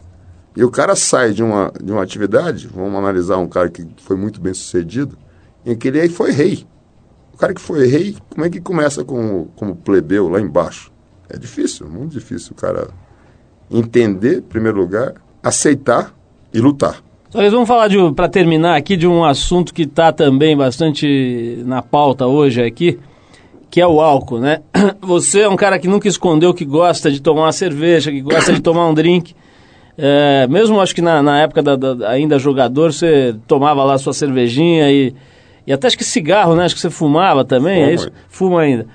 [0.56, 4.18] e o cara sai de uma, de uma atividade, vamos analisar um cara que foi
[4.18, 5.18] muito bem sucedido,
[5.66, 6.66] em que ele aí foi rei.
[7.34, 10.92] O cara que foi rei, como é que começa como, como plebeu lá embaixo?
[11.30, 12.90] É difícil, muito difícil o cara
[13.70, 16.14] entender, em primeiro lugar, aceitar
[16.54, 17.02] e lutar.
[17.34, 22.28] Nós vamos falar, para terminar aqui, de um assunto que está também bastante na pauta
[22.28, 23.00] hoje aqui,
[23.70, 24.62] que é o álcool, né?
[25.02, 28.52] Você é um cara que nunca escondeu que gosta de tomar uma cerveja, que gosta
[28.52, 29.34] de tomar um drink.
[30.04, 34.14] É, mesmo acho que na, na época da, da, ainda jogador, você tomava lá sua
[34.14, 35.14] cervejinha e,
[35.68, 36.66] e até acho que cigarro, né?
[36.66, 38.10] Acho que você fumava também, é isso?
[38.28, 38.88] Fuma ainda.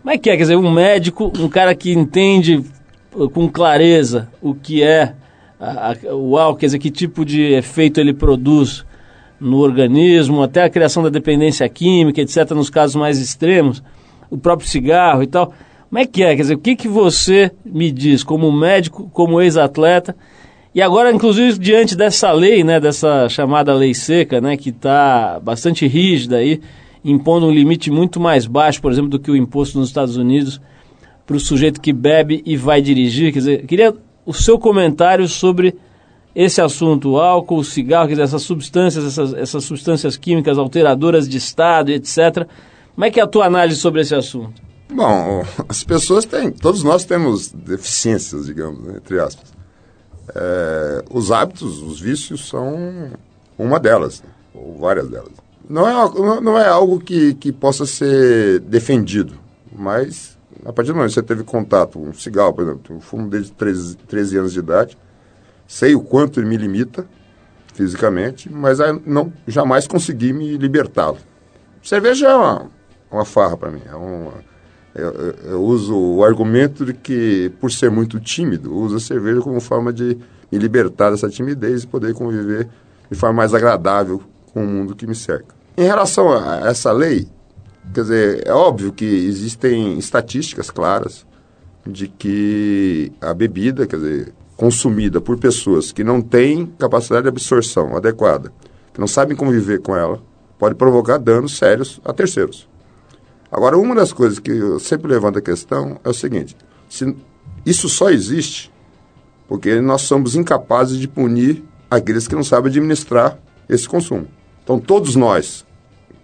[0.00, 0.36] Como é que é?
[0.36, 2.62] Quer dizer, um médico, um cara que entende
[3.12, 5.14] uh, com clareza o que é
[5.58, 8.84] a, a, o álcool, quer dizer, que tipo de efeito ele produz
[9.40, 13.82] no organismo, até a criação da dependência química, etc., nos casos mais extremos,
[14.30, 15.52] o próprio cigarro e tal.
[15.88, 16.36] Como é que é?
[16.36, 20.14] Quer dizer, o que, que você me diz como médico, como ex-atleta,
[20.74, 25.86] e agora, inclusive, diante dessa lei, né, dessa chamada lei seca, né, que está bastante
[25.86, 26.60] rígida aí,
[27.04, 30.60] impondo um limite muito mais baixo, por exemplo, do que o imposto nos Estados Unidos
[31.26, 33.32] para o sujeito que bebe e vai dirigir.
[33.32, 35.74] Quer dizer, queria o seu comentário sobre
[36.34, 41.28] esse assunto, o álcool, o cigarro, quer dizer, essas substâncias, essas, essas substâncias químicas alteradoras
[41.28, 42.46] de estado, etc.
[42.94, 44.62] Como é que é a tua análise sobre esse assunto?
[44.90, 49.52] Bom, as pessoas têm, todos nós temos deficiências, digamos, né, entre aspas.
[50.34, 53.10] É, os hábitos, os vícios são
[53.58, 54.30] uma delas, né?
[54.54, 55.32] ou várias delas.
[55.68, 59.34] Não é, não é algo que, que possa ser defendido,
[59.74, 63.28] mas a partir do momento que você teve contato, um cigarro, por exemplo, eu fumo
[63.28, 64.98] desde 13, 13 anos de idade,
[65.66, 67.06] sei o quanto ele me limita
[67.74, 71.18] fisicamente, mas não jamais consegui me libertá-lo.
[71.82, 72.70] Cerveja é uma,
[73.10, 74.34] uma farra para mim, é uma,
[74.94, 79.60] eu, eu, uso o argumento de que, por ser muito tímido, uso a cerveja como
[79.60, 80.18] forma de
[80.50, 82.68] me libertar dessa timidez e poder conviver
[83.10, 85.54] de forma mais agradável com o mundo que me cerca.
[85.76, 87.26] Em relação a essa lei,
[87.94, 91.26] quer dizer, é óbvio que existem estatísticas claras
[91.86, 97.96] de que a bebida, quer dizer, consumida por pessoas que não têm capacidade de absorção
[97.96, 98.52] adequada,
[98.92, 100.22] que não sabem conviver com ela,
[100.58, 102.68] pode provocar danos sérios a terceiros.
[103.52, 106.56] Agora, uma das coisas que eu sempre levanto a questão é o seguinte:
[106.88, 107.14] se
[107.66, 108.72] isso só existe
[109.52, 113.38] porque nós somos incapazes de punir aqueles que não sabem administrar
[113.68, 114.26] esse consumo.
[114.64, 115.66] Então, todos nós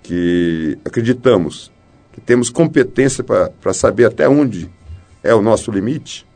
[0.03, 1.71] que acreditamos
[2.11, 4.71] que temos competência para saber até onde
[5.23, 6.27] é o nosso limite,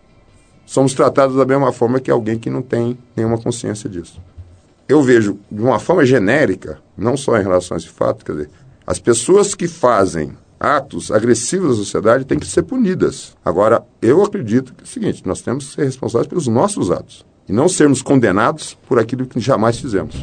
[0.66, 4.20] somos tratados da mesma forma que alguém que não tem nenhuma consciência disso.
[4.86, 8.50] Eu vejo de uma forma genérica, não só em relação a esse fato, quer dizer,
[8.86, 13.36] as pessoas que fazem atos agressivos da sociedade têm que ser punidas.
[13.44, 17.26] Agora, eu acredito que é o seguinte: nós temos que ser responsáveis pelos nossos atos
[17.48, 20.14] e não sermos condenados por aquilo que jamais fizemos.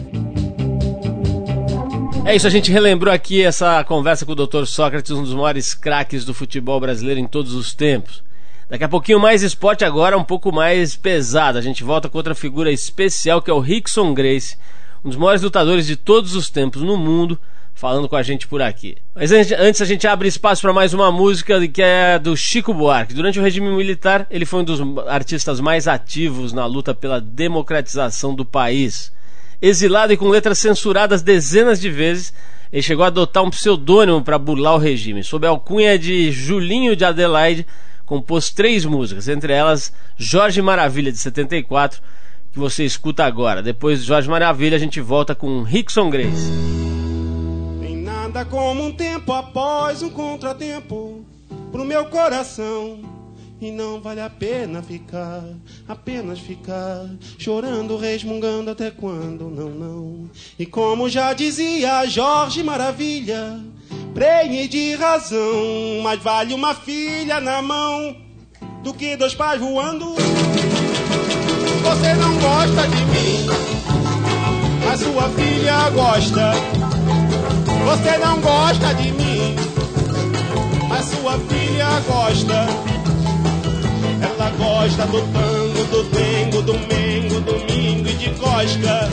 [2.26, 4.66] É isso, a gente relembrou aqui essa conversa com o Dr.
[4.66, 8.24] Sócrates, um dos maiores craques do futebol brasileiro em todos os tempos.
[8.70, 11.58] Daqui a pouquinho mais esporte agora, um pouco mais pesado.
[11.58, 14.56] A gente volta com outra figura especial que é o Rickson Grace,
[15.04, 17.40] um dos maiores lutadores de todos os tempos no mundo,
[17.80, 18.98] falando com a gente por aqui.
[19.16, 23.14] Mas antes a gente abre espaço para mais uma música que é do Chico Buarque.
[23.14, 28.36] Durante o regime militar, ele foi um dos artistas mais ativos na luta pela democratização
[28.36, 29.14] do país.
[29.62, 32.34] Exilado e com letras censuradas dezenas de vezes,
[32.70, 35.24] ele chegou a adotar um pseudônimo para burlar o regime.
[35.24, 37.66] Sob a alcunha de Julinho de Adelaide,
[38.06, 42.02] compôs três músicas, entre elas Jorge Maravilha, de 74,
[42.52, 43.64] que você escuta agora.
[43.64, 46.52] Depois de Jorge Maravilha, a gente volta com Rickson Grace.
[48.30, 51.26] Nada como um tempo após um contratempo
[51.72, 53.00] pro meu coração
[53.60, 55.44] e não vale a pena ficar,
[55.88, 60.30] apenas ficar, chorando, resmungando até quando, não, não.
[60.60, 63.60] E como já dizia Jorge Maravilha,
[64.14, 68.16] prenhe de razão, mas vale uma filha na mão
[68.84, 70.14] do que dois pais voando.
[71.82, 73.48] Você não gosta de mim,
[74.86, 76.99] mas sua filha gosta.
[77.86, 79.56] Você não gosta de mim,
[80.88, 82.68] mas sua filha gosta.
[84.22, 89.10] Ela gosta do tango, do dengo, do mengo, domingo e de cosca.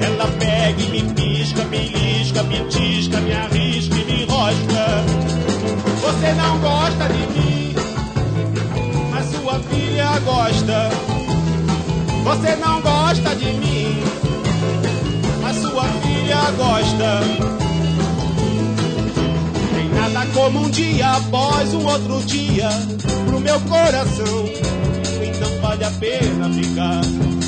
[0.00, 5.04] Ela pega e me pisca, me lisca, me tisca, me arrisca e me enrosca.
[6.00, 7.74] Você não gosta de mim,
[9.10, 10.90] mas sua filha gosta.
[12.24, 13.31] Você não gosta
[20.42, 22.68] como um dia após um outro dia
[23.26, 24.44] pro meu coração.
[25.22, 27.00] Então vale a pena ficar,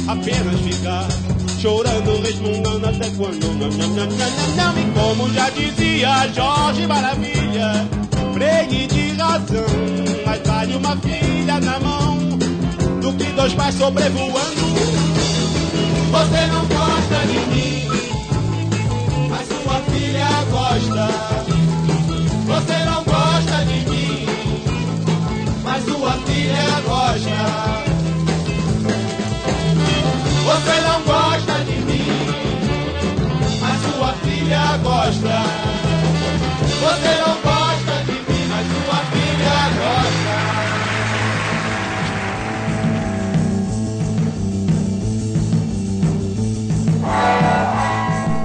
[0.06, 1.08] apenas ficar,
[1.58, 7.88] chorando, resmungando até quando não, não, não, não, não, E como já dizia Jorge Maravilha,
[8.32, 9.66] fregue de razão,
[10.24, 12.16] mas vale uma filha na mão
[13.00, 14.74] do que dois pais sobrevoando.
[16.12, 17.83] Você não gosta de mim,
[30.44, 32.06] Você não gosta de mim,
[33.60, 35.42] mas sua filha gosta.
[36.80, 40.64] Você não gosta de mim, mas sua filha gosta.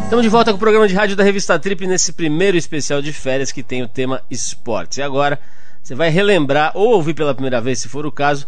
[0.04, 3.12] Estamos de volta com o programa de rádio da revista Trip nesse primeiro especial de
[3.12, 5.00] férias que tem o tema esportes.
[5.00, 5.38] E agora
[5.84, 8.48] você vai relembrar ou ouvir pela primeira vez, se for o caso,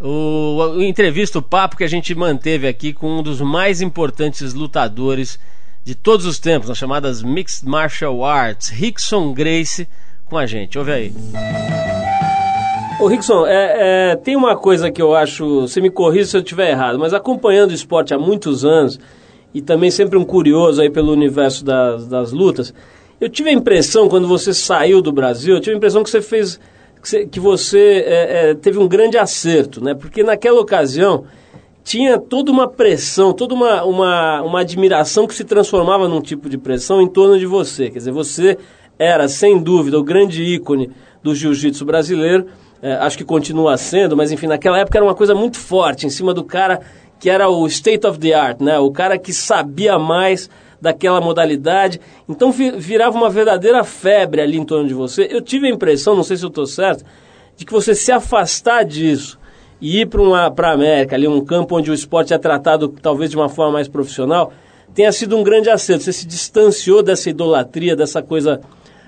[0.00, 4.54] o, o entrevista, o papo que a gente manteve aqui com um dos mais importantes
[4.54, 5.38] lutadores
[5.84, 9.88] de todos os tempos, nas chamadas Mixed Martial Arts, Rickson Grace,
[10.24, 10.78] com a gente.
[10.78, 11.12] Ouve aí.
[12.98, 16.40] Ô Rickson, é, é, tem uma coisa que eu acho, você me corrija se eu
[16.40, 18.98] estiver errado, mas acompanhando o esporte há muitos anos,
[19.54, 22.74] e também sempre um curioso aí pelo universo das, das lutas.
[23.20, 26.20] Eu tive a impressão, quando você saiu do Brasil, eu tive a impressão que você
[26.20, 26.60] fez.
[27.30, 29.94] Que você é, é, teve um grande acerto, né?
[29.94, 31.24] Porque naquela ocasião
[31.84, 36.58] tinha toda uma pressão, toda uma, uma, uma admiração que se transformava num tipo de
[36.58, 37.90] pressão em torno de você.
[37.90, 38.58] Quer dizer, você
[38.98, 40.90] era, sem dúvida, o grande ícone
[41.22, 42.46] do jiu-jitsu brasileiro.
[42.82, 46.10] É, acho que continua sendo, mas enfim, naquela época era uma coisa muito forte em
[46.10, 46.80] cima do cara
[47.18, 48.78] que era o state of the art, né?
[48.78, 50.50] O cara que sabia mais
[50.86, 52.00] daquela modalidade.
[52.28, 55.26] Então virava uma verdadeira febre ali em torno de você.
[55.30, 57.04] Eu tive a impressão, não sei se eu estou certo,
[57.56, 59.38] de que você se afastar disso
[59.80, 63.36] e ir para a América, ali um campo onde o esporte é tratado talvez de
[63.36, 64.52] uma forma mais profissional,
[64.94, 66.04] tenha sido um grande acerto.
[66.04, 68.60] Você se distanciou dessa idolatria, dessa coisa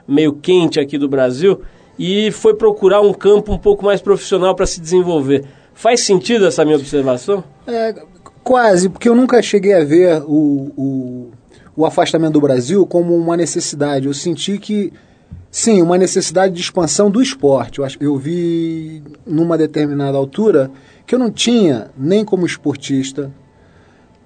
[0.07, 1.63] meio quente aqui do Brasil
[1.99, 5.45] e foi procurar um campo um pouco mais profissional para se desenvolver.
[5.75, 7.45] Faz sentido essa minha observação?
[7.67, 7.95] É,
[8.49, 11.31] quase, porque eu nunca cheguei a ver o, o,
[11.79, 14.09] o afastamento do Brasil como uma necessidade.
[14.09, 14.93] Eu senti que,
[15.49, 17.79] sim, uma necessidade de expansão do esporte.
[17.79, 20.73] Eu, acho, eu vi numa determinada altura
[21.07, 23.33] que eu não tinha, nem como esportista,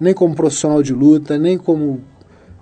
[0.00, 2.00] nem como profissional de luta, nem como,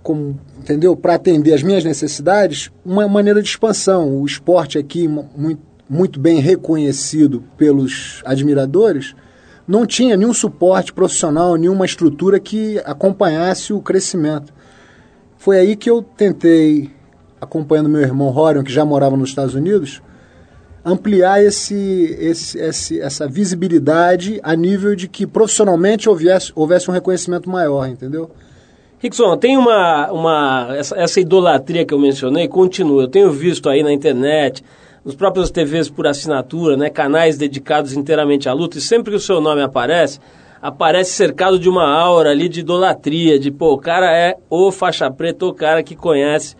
[0.03, 0.97] como entendeu?
[0.97, 4.21] Para atender as minhas necessidades, uma maneira de expansão.
[4.21, 9.15] O esporte aqui, muito muito bem reconhecido pelos admiradores,
[9.67, 14.53] não tinha nenhum suporte profissional, nenhuma estrutura que acompanhasse o crescimento.
[15.41, 16.91] Foi aí que eu tentei,
[17.41, 20.03] acompanhando meu irmão Rorion, que já morava nos Estados Unidos,
[20.85, 27.49] ampliar esse, esse, esse, essa visibilidade a nível de que profissionalmente houvesse, houvesse um reconhecimento
[27.49, 28.31] maior, entendeu?
[28.99, 33.05] Rickson, tem uma, uma essa, essa, idolatria que eu mencionei continua.
[33.05, 34.63] Eu tenho visto aí na internet,
[35.03, 39.21] nos próprios TVs por assinatura, né, canais dedicados inteiramente à luta, e sempre que o
[39.21, 40.21] seu nome aparece,
[40.61, 45.11] aparece cercado de uma aura ali de idolatria, de pô, o cara é o faixa
[45.11, 46.55] preta, o cara que conhece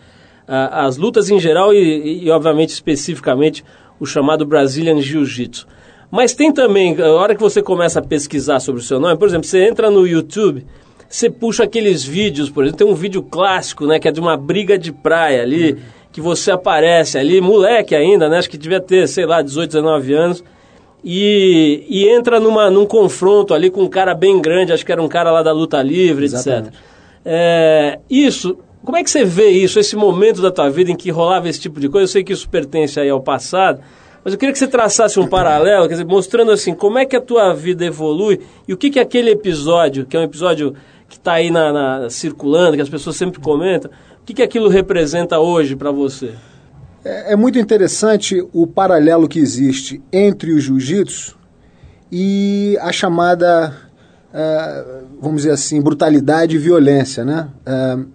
[0.47, 3.63] uh, as lutas em geral e, e, obviamente, especificamente,
[3.99, 5.67] o chamado Brazilian Jiu-Jitsu.
[6.09, 9.27] Mas tem também, a hora que você começa a pesquisar sobre o seu nome, por
[9.27, 10.65] exemplo, você entra no YouTube
[11.11, 14.37] você puxa aqueles vídeos, por exemplo, tem um vídeo clássico, né, que é de uma
[14.37, 15.77] briga de praia ali,
[16.09, 20.13] que você aparece ali, moleque ainda, né, acho que devia ter, sei lá, 18, 19
[20.13, 20.43] anos,
[21.03, 25.01] e, e entra numa, num confronto ali com um cara bem grande, acho que era
[25.01, 26.69] um cara lá da luta livre, Exatamente.
[26.69, 26.79] etc.
[27.25, 31.09] É, isso, como é que você vê isso, esse momento da tua vida em que
[31.11, 32.03] rolava esse tipo de coisa?
[32.03, 33.81] Eu sei que isso pertence aí ao passado,
[34.23, 37.15] mas eu queria que você traçasse um paralelo, quer dizer, mostrando assim, como é que
[37.15, 40.75] a tua vida evolui e o que que aquele episódio, que é um episódio
[41.09, 44.69] que está aí na, na, circulando, que as pessoas sempre comentam, o que, que aquilo
[44.69, 46.33] representa hoje para você?
[47.03, 51.35] É, é, muito interessante o paralelo que existe entre o jiu-jitsu
[52.11, 53.75] e a chamada,
[54.31, 57.49] uh, vamos dizer assim, brutalidade e violência, né?
[57.65, 58.05] Uh,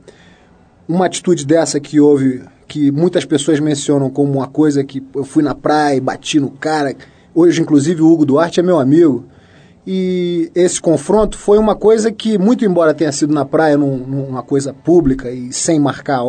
[0.87, 5.43] uma atitude dessa que houve, que muitas pessoas mencionam como uma coisa que eu fui
[5.43, 6.95] na praia e bati no cara.
[7.35, 9.25] Hoje, inclusive, o Hugo Duarte é meu amigo.
[9.85, 14.43] E esse confronto foi uma coisa que, muito embora tenha sido na praia, num, numa
[14.43, 16.25] coisa pública e sem marcar,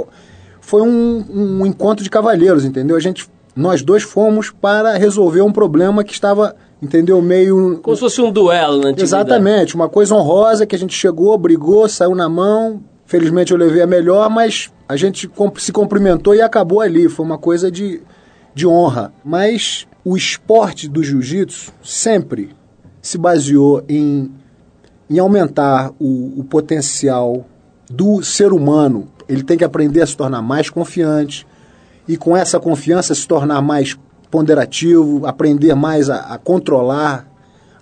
[0.67, 2.97] foi um, um encontro de cavalheiros, entendeu?
[2.97, 3.25] A gente,
[3.56, 7.80] nós dois fomos para resolver um problema que estava, entendeu, meio...
[7.82, 11.88] Como se fosse um duelo na Exatamente, uma coisa honrosa que a gente chegou, brigou,
[11.88, 16.82] saiu na mão, felizmente eu levei a melhor, mas a gente se cumprimentou e acabou
[16.82, 18.01] ali, foi uma coisa de,
[18.53, 19.13] de honra.
[19.23, 22.49] Mas o esporte do jiu-jitsu sempre
[23.01, 24.30] se baseou em,
[25.10, 27.45] em aumentar o, o potencial
[27.89, 29.08] do ser humano.
[29.27, 31.45] Ele tem que aprender a se tornar mais confiante
[32.07, 33.97] e, com essa confiança, se tornar mais
[34.29, 37.27] ponderativo, aprender mais a, a controlar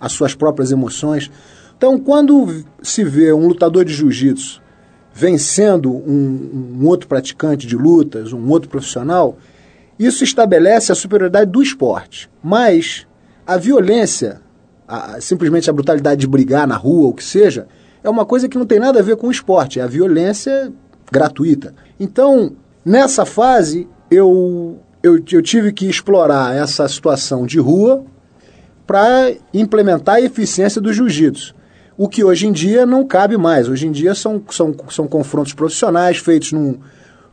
[0.00, 1.30] as suas próprias emoções.
[1.76, 4.62] Então, quando se vê um lutador de jiu-jitsu
[5.12, 9.38] vencendo um, um, outro praticante de lutas, um outro profissional,
[9.98, 12.28] isso estabelece a superioridade do esporte.
[12.42, 13.06] Mas
[13.46, 14.42] a violência
[14.86, 17.66] a, simplesmente a brutalidade de brigar na rua, o que seja,
[18.02, 20.72] é uma coisa que não tem nada a ver com o esporte, é a violência
[21.10, 21.74] gratuita.
[21.98, 22.52] Então,
[22.84, 28.04] nessa fase, eu, eu, eu tive que explorar essa situação de rua
[28.86, 31.54] para implementar a eficiência do jiu-jitsu.
[31.98, 33.68] O que hoje em dia não cabe mais.
[33.68, 36.78] Hoje em dia são, são, são confrontos profissionais feitos num,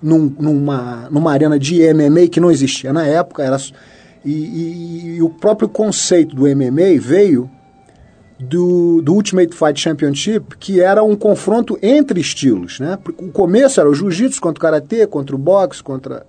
[0.01, 3.57] num, numa, numa arena de MMA que não existia na época, era
[4.25, 7.49] e, e, e, o próprio conceito do MMA veio
[8.47, 12.79] do, do Ultimate Fight Championship, que era um confronto entre estilos.
[12.79, 12.97] Né?
[13.17, 16.25] O começo era o jiu-jitsu contra o karatê, contra o boxe, contra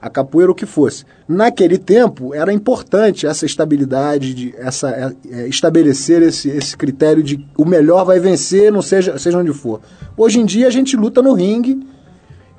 [0.00, 1.04] a capoeira, o que fosse.
[1.28, 7.44] Naquele tempo, era importante essa estabilidade, de, essa, é, é, estabelecer esse, esse critério de
[7.56, 9.80] o melhor vai vencer, não seja, seja onde for.
[10.16, 11.80] Hoje em dia, a gente luta no ringue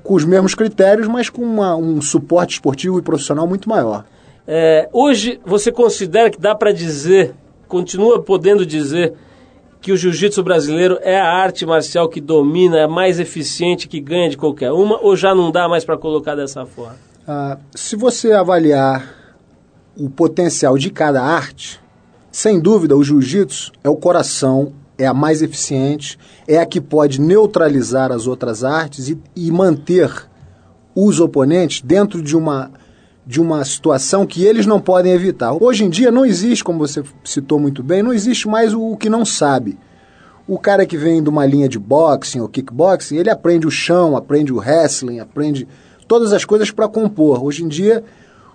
[0.04, 4.06] com os mesmos critérios, mas com uma, um suporte esportivo e profissional muito maior.
[4.48, 7.34] É, hoje você considera que dá para dizer,
[7.68, 9.14] continua podendo dizer,
[9.82, 14.30] que o jiu-jitsu brasileiro é a arte marcial que domina, é mais eficiente, que ganha
[14.30, 16.98] de qualquer uma, ou já não dá mais para colocar dessa forma?
[17.28, 19.16] Ah, se você avaliar
[19.98, 21.80] o potencial de cada arte,
[22.32, 27.22] sem dúvida o jiu-jitsu é o coração, é a mais eficiente, é a que pode
[27.22, 30.12] neutralizar as outras artes e, e manter
[30.96, 32.72] os oponentes dentro de uma
[33.28, 35.52] de uma situação que eles não podem evitar.
[35.62, 38.96] Hoje em dia não existe, como você citou muito bem, não existe mais o, o
[38.96, 39.78] que não sabe.
[40.48, 44.16] O cara que vem de uma linha de boxing ou kickboxing, ele aprende o chão,
[44.16, 45.68] aprende o wrestling, aprende
[46.08, 47.44] todas as coisas para compor.
[47.44, 48.02] Hoje em dia,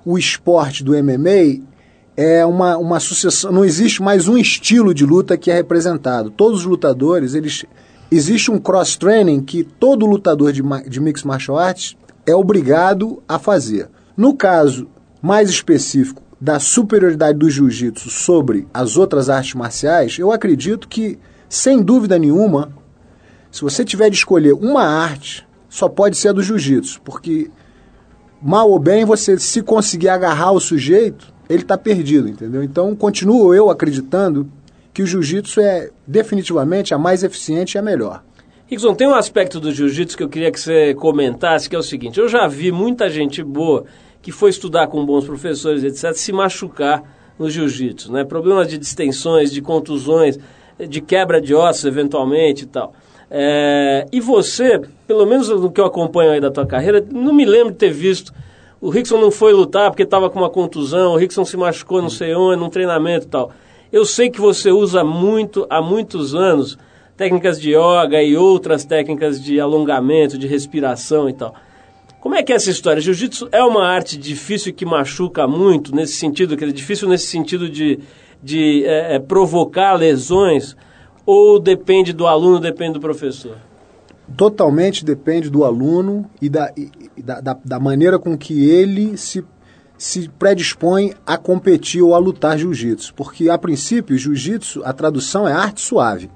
[0.07, 1.63] o esporte do MMA
[2.17, 6.31] é uma, uma sucessão, não existe mais um estilo de luta que é representado.
[6.31, 7.67] Todos os lutadores, eles
[8.11, 11.95] existe um cross-training que todo lutador de, de mixed martial arts
[12.27, 13.91] é obrigado a fazer.
[14.17, 14.89] No caso
[15.21, 21.81] mais específico da superioridade do jiu-jitsu sobre as outras artes marciais, eu acredito que, sem
[21.81, 22.73] dúvida nenhuma,
[23.51, 27.51] se você tiver de escolher uma arte, só pode ser a do jiu-jitsu, porque
[28.43, 32.63] mal ou bem você se conseguir agarrar o sujeito, ele está perdido, entendeu?
[32.63, 34.51] Então, continuo eu acreditando
[34.93, 38.23] que o jiu-jitsu é definitivamente a mais eficiente e a melhor.
[38.73, 41.83] Rickson, tem um aspecto do jiu-jitsu que eu queria que você comentasse, que é o
[41.83, 43.85] seguinte: eu já vi muita gente boa
[44.23, 47.03] que foi estudar com bons professores, etc., se machucar
[47.39, 48.25] no jiu-jitsu, né?
[48.25, 50.39] Problemas de distensões, de contusões,
[50.89, 52.95] de quebra de ossos, eventualmente e tal.
[53.31, 57.45] É, e você, pelo menos no que eu acompanho aí da tua carreira, não me
[57.45, 58.33] lembro de ter visto.
[58.81, 62.09] O Rickson não foi lutar porque estava com uma contusão, o Rickson se machucou não
[62.09, 63.53] sei onde, num treinamento e tal.
[63.93, 66.79] Eu sei que você usa muito, há muitos anos,
[67.23, 71.55] técnicas de yoga e outras técnicas de alongamento, de respiração e tal.
[72.21, 73.01] Como é que é essa história?
[73.01, 77.69] Jiu-jitsu é uma arte difícil que machuca muito, nesse sentido, que é difícil nesse sentido
[77.69, 78.01] de,
[78.43, 80.77] de é, é, provocar lesões,
[81.25, 83.57] ou depende do aluno, depende do professor?
[84.37, 89.45] Totalmente depende do aluno e da, e da, da, da maneira com que ele se,
[89.97, 93.15] se predispõe a competir ou a lutar jiu-jitsu.
[93.15, 96.29] Porque, a princípio, jiu-jitsu, a tradução é arte suave.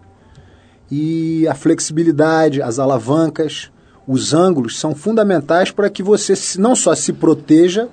[0.91, 3.70] E a flexibilidade, as alavancas,
[4.07, 7.89] os ângulos são fundamentais para que você não só se proteja,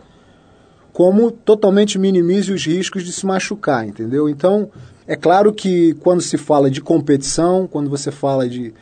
[0.92, 4.30] como totalmente minimize os riscos de se machucar, entendeu?
[4.30, 4.70] Então,
[5.08, 8.74] é claro que quando se fala de competição, quando você fala de,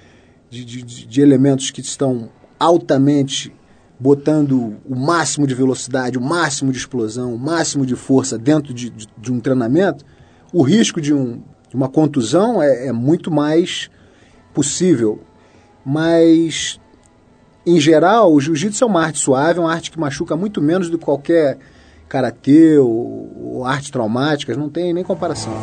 [0.50, 3.54] de, de, de elementos que estão altamente
[3.98, 8.90] botando o máximo de velocidade, o máximo de explosão, o máximo de força dentro de,
[8.90, 10.04] de, de um treinamento,
[10.52, 13.90] o risco de, um, de uma contusão é, é muito mais
[14.54, 15.20] possível.
[15.86, 16.80] Mas
[17.66, 20.90] em geral, o jiu-jitsu é uma arte suave, é uma arte que machuca muito menos
[20.90, 21.60] do que qualquer
[22.10, 25.54] karatê ou, ou artes traumáticas, não tem nem comparação.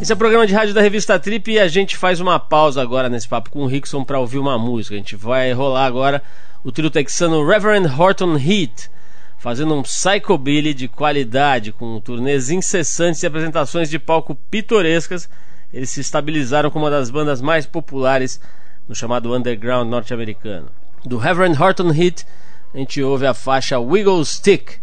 [0.00, 2.80] Esse é o programa de rádio da revista Trip e a gente faz uma pausa
[2.80, 4.94] agora nesse papo com o Rickson para ouvir uma música.
[4.94, 6.22] A gente vai rolar agora
[6.62, 8.90] o trio texano Reverend Horton Heat,
[9.38, 15.28] fazendo um psychobilly de qualidade, com turnês incessantes e apresentações de palco pitorescas.
[15.72, 18.40] Eles se estabilizaram como uma das bandas mais populares
[18.88, 20.68] no chamado underground norte-americano.
[21.04, 22.26] Do Reverend Horton Heat,
[22.74, 24.80] a gente ouve a faixa Wiggle Stick.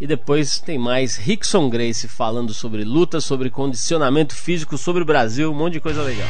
[0.00, 5.52] E depois tem mais Rickson Grace falando sobre luta, sobre condicionamento físico, sobre o Brasil,
[5.52, 6.28] um monte de coisa legal.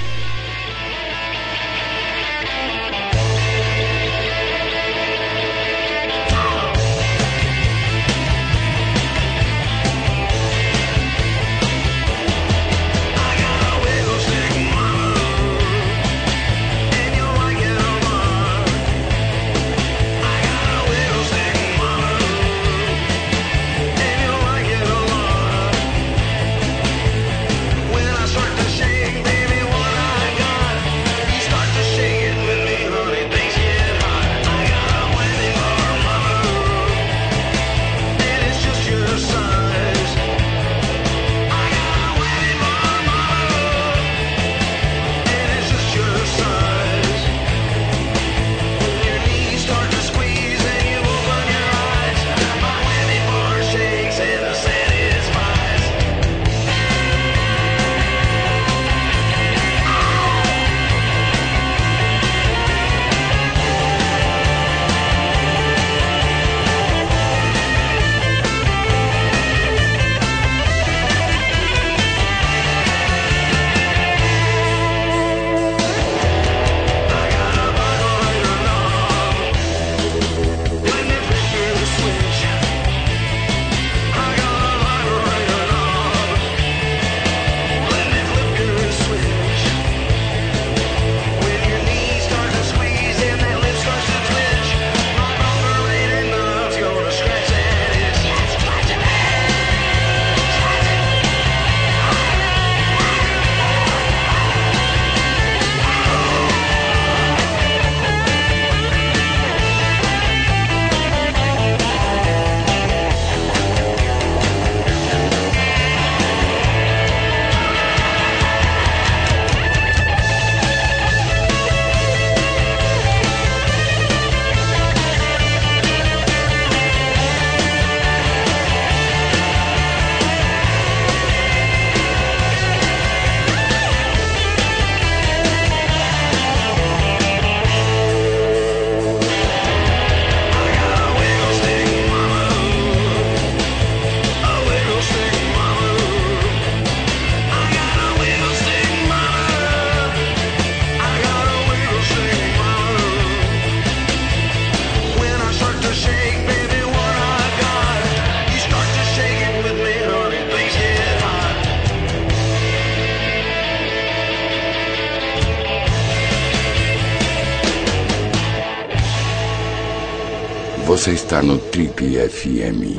[171.31, 172.99] Está no Trip FM.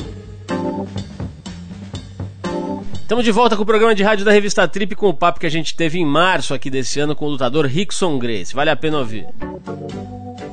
[3.01, 5.45] Estamos de volta com o programa de rádio da revista Trip com o papo que
[5.45, 8.55] a gente teve em março aqui desse ano com o lutador Rickson Grace.
[8.55, 9.27] Vale a pena ouvir.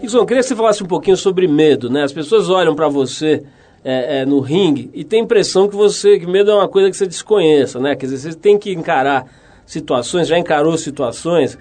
[0.01, 2.03] Rickson, queria que você falasse um pouquinho sobre medo, né?
[2.03, 3.45] As pessoas olham para você
[3.85, 6.91] é, é, no ringue e tem a impressão que você que medo é uma coisa
[6.91, 7.95] que você desconheça, né?
[7.95, 9.24] Quer dizer, você tem que encarar
[9.64, 11.57] situações, já encarou situações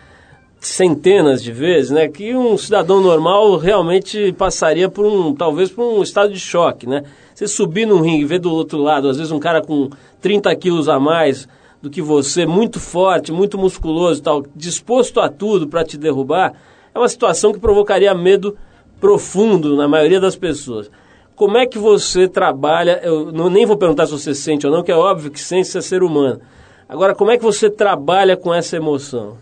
[0.60, 2.08] centenas de vezes, né?
[2.08, 7.04] Que um cidadão normal realmente passaria por um, talvez por um estado de choque, né?
[7.34, 9.90] Você subir num ringue e ver do outro lado, às vezes um cara com
[10.22, 11.48] 30 quilos a mais
[11.82, 16.54] do que você, muito forte, muito musculoso tal, disposto a tudo para te derrubar,
[16.94, 18.58] é uma situação que provocaria medo
[19.00, 20.90] profundo na maioria das pessoas.
[21.36, 23.00] Como é que você trabalha?
[23.04, 25.68] Eu não, nem vou perguntar se você sente ou não, que é óbvio que sente
[25.68, 26.42] ser ser humano.
[26.90, 29.38] Agora, como é que você trabalha com essa emoção?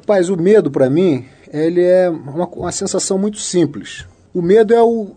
[0.00, 4.06] Rapaz, o medo para mim, ele é uma, uma sensação muito simples.
[4.32, 5.08] O medo é, o,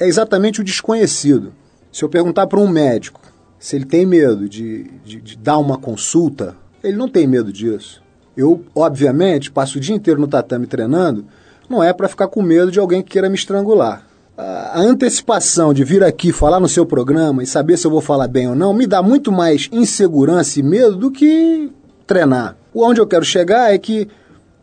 [0.00, 1.52] é exatamente o desconhecido.
[1.92, 3.20] Se eu perguntar para um médico
[3.56, 8.02] se ele tem medo de, de, de, dar uma consulta, ele não tem medo disso.
[8.36, 11.24] Eu, obviamente, passo o dia inteiro no tatame treinando,
[11.68, 14.04] não é para ficar com medo de alguém que queira me estrangular.
[14.36, 18.26] A antecipação de vir aqui falar no seu programa e saber se eu vou falar
[18.26, 21.70] bem ou não me dá muito mais insegurança e medo do que
[22.08, 22.56] treinar.
[22.74, 24.08] Onde eu quero chegar é que,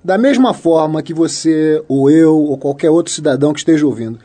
[0.04, 4.20] da mesma forma que você, ou eu, ou qualquer outro cidadão que esteja ouvindo,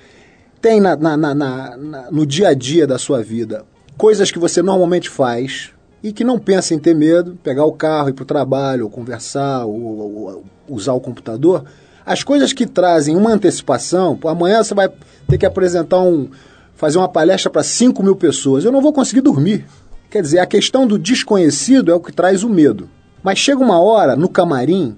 [0.60, 1.76] tem na, na, na,
[2.10, 3.64] no dia a dia da sua vida
[3.96, 5.70] coisas que você normalmente faz
[6.02, 8.90] e que não pensa em ter medo, pegar o carro, ir para o trabalho, ou
[8.90, 11.64] conversar, ou, ou, usar o computador,
[12.04, 14.90] as coisas que trazem uma antecipação, amanhã você vai
[15.28, 16.28] ter que apresentar um.
[16.74, 19.64] fazer uma palestra para 5 mil pessoas, eu não vou conseguir dormir.
[20.10, 22.88] Quer dizer, a questão do desconhecido é o que traz o medo.
[23.22, 24.94] Mas chega uma hora no camarim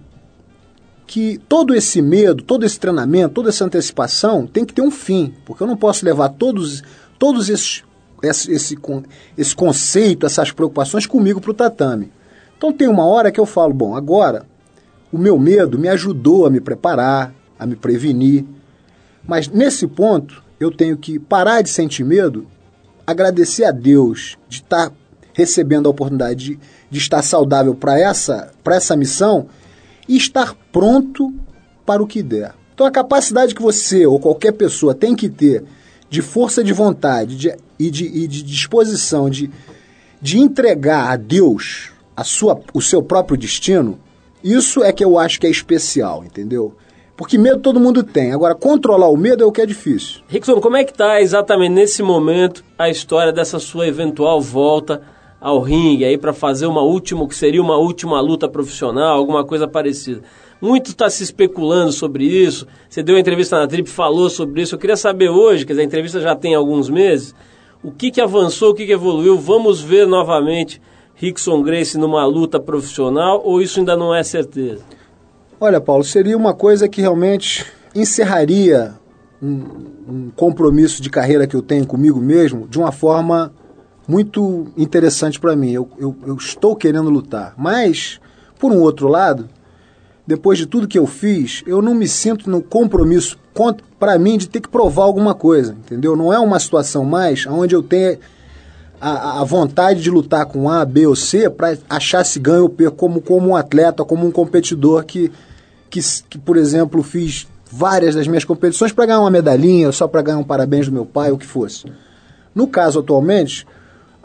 [1.06, 5.32] que todo esse medo, todo esse treinamento, toda essa antecipação tem que ter um fim,
[5.44, 6.82] porque eu não posso levar todos,
[7.18, 7.84] todos esses,
[8.22, 8.76] esse,
[9.36, 12.12] esse, conceito, essas preocupações comigo para o tatame.
[12.56, 14.44] Então tem uma hora que eu falo, bom, agora
[15.12, 18.44] o meu medo me ajudou a me preparar, a me prevenir,
[19.26, 22.46] mas nesse ponto eu tenho que parar de sentir medo,
[23.06, 24.92] agradecer a Deus de estar
[25.32, 29.46] recebendo a oportunidade de, de estar saudável para essa, essa missão
[30.08, 31.32] e estar pronto
[31.84, 32.54] para o que der.
[32.74, 35.64] Então a capacidade que você ou qualquer pessoa tem que ter
[36.08, 39.50] de força de vontade de, e, de, e de disposição de,
[40.20, 43.98] de entregar a Deus a sua, o seu próprio destino,
[44.42, 46.74] isso é que eu acho que é especial, entendeu?
[47.16, 48.32] Porque medo todo mundo tem.
[48.32, 50.20] Agora, controlar o medo é o que é difícil.
[50.28, 55.02] Rickson, como é que está exatamente nesse momento a história dessa sua eventual volta
[55.46, 59.68] ao ringue aí para fazer uma última, que seria uma última luta profissional, alguma coisa
[59.68, 60.22] parecida.
[60.60, 62.66] Muito está se especulando sobre isso.
[62.88, 64.74] Você deu uma entrevista na Trip, falou sobre isso.
[64.74, 67.32] Eu queria saber hoje, quer dizer, a entrevista já tem alguns meses,
[67.80, 69.38] o que, que avançou, o que, que evoluiu.
[69.38, 70.82] Vamos ver novamente
[71.14, 74.82] Rickson Grace numa luta profissional ou isso ainda não é certeza?
[75.60, 78.94] Olha, Paulo, seria uma coisa que realmente encerraria
[79.40, 79.62] um,
[80.08, 83.54] um compromisso de carreira que eu tenho comigo mesmo de uma forma
[84.06, 85.72] muito interessante para mim.
[85.72, 87.54] Eu, eu, eu, estou querendo lutar.
[87.56, 88.20] Mas,
[88.58, 89.48] por um outro lado,
[90.26, 93.38] depois de tudo que eu fiz, eu não me sinto no compromisso
[93.98, 96.14] para mim de ter que provar alguma coisa, entendeu?
[96.14, 98.18] Não é uma situação mais onde eu tenha
[99.00, 102.68] a, a vontade de lutar com A, B ou C para achar se ganho ou
[102.68, 105.32] perco como, como um atleta, como um competidor que,
[105.88, 110.22] que, que por exemplo, fiz várias das minhas competições para ganhar uma medalhinha, só para
[110.22, 111.86] ganhar um parabéns do meu pai, o que fosse.
[112.54, 113.66] No caso atualmente,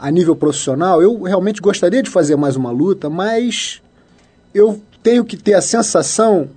[0.01, 3.83] a nível profissional, eu realmente gostaria de fazer mais uma luta, mas
[4.51, 6.49] eu tenho que ter a sensação,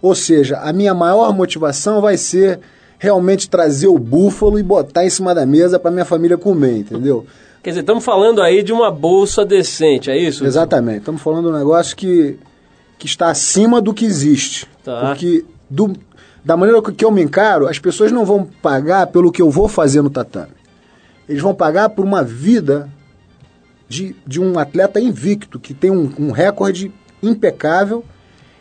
[0.00, 2.58] ou seja, a minha maior motivação vai ser
[2.98, 7.26] realmente trazer o búfalo e botar em cima da mesa para minha família comer, entendeu?
[7.62, 10.46] Quer dizer, estamos falando aí de uma bolsa decente, é isso?
[10.46, 11.00] Exatamente.
[11.00, 12.38] Estamos falando de um negócio que,
[12.98, 14.66] que está acima do que existe.
[14.82, 15.08] Tá.
[15.08, 15.92] Porque do,
[16.42, 19.68] da maneira que eu me encaro, as pessoas não vão pagar pelo que eu vou
[19.68, 20.55] fazer no tatame.
[21.28, 22.88] Eles vão pagar por uma vida
[23.88, 28.04] de, de um atleta invicto, que tem um, um recorde impecável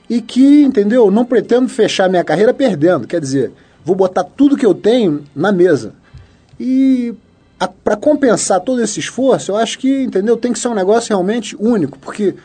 [0.09, 3.07] e que, entendeu, não pretendo fechar minha carreira perdendo.
[3.07, 3.51] Quer dizer,
[3.83, 5.93] vou botar tudo que eu tenho na mesa.
[6.59, 7.13] E
[7.83, 11.55] para compensar todo esse esforço, eu acho que, entendeu, tem que ser um negócio realmente
[11.59, 12.35] único, porque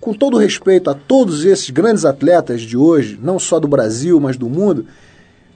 [0.00, 4.36] com todo respeito a todos esses grandes atletas de hoje, não só do Brasil, mas
[4.36, 4.86] do mundo,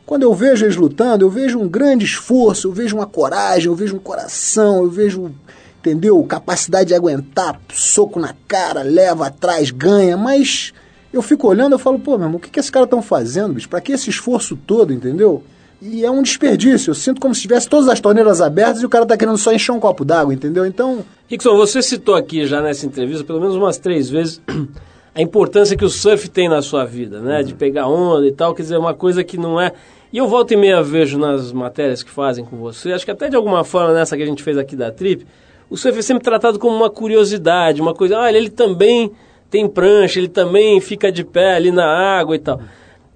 [0.07, 3.75] quando eu vejo eles lutando, eu vejo um grande esforço, eu vejo uma coragem, eu
[3.75, 5.33] vejo um coração, eu vejo,
[5.79, 6.23] entendeu?
[6.25, 10.73] Capacidade de aguentar, soco na cara, leva atrás, ganha, mas
[11.13, 13.55] eu fico olhando, eu falo, pô, meu irmão, o que, que esses caras estão fazendo,
[13.55, 13.69] bicho?
[13.69, 15.43] Pra que esse esforço todo, entendeu?
[15.85, 16.91] e é um desperdício.
[16.91, 19.53] Eu sinto como se tivesse todas as torneiras abertas e o cara tá querendo só
[19.53, 20.65] encher um copo d'água, entendeu?
[20.65, 21.05] Então.
[21.29, 24.41] Rickson, você citou aqui já nessa entrevista, pelo menos umas três vezes,
[25.15, 27.43] a importância que o surf tem na sua vida, né?
[27.43, 29.73] De pegar onda e tal, quer dizer, uma coisa que não é.
[30.13, 33.29] E eu volto e meia vejo nas matérias que fazem com você, acho que até
[33.29, 35.27] de alguma forma nessa que a gente fez aqui da Trip,
[35.71, 39.11] o surf é sempre tratado como uma curiosidade, uma coisa, olha, ele também
[39.51, 42.61] tem prancha, ele também fica de pé ali na água e tal.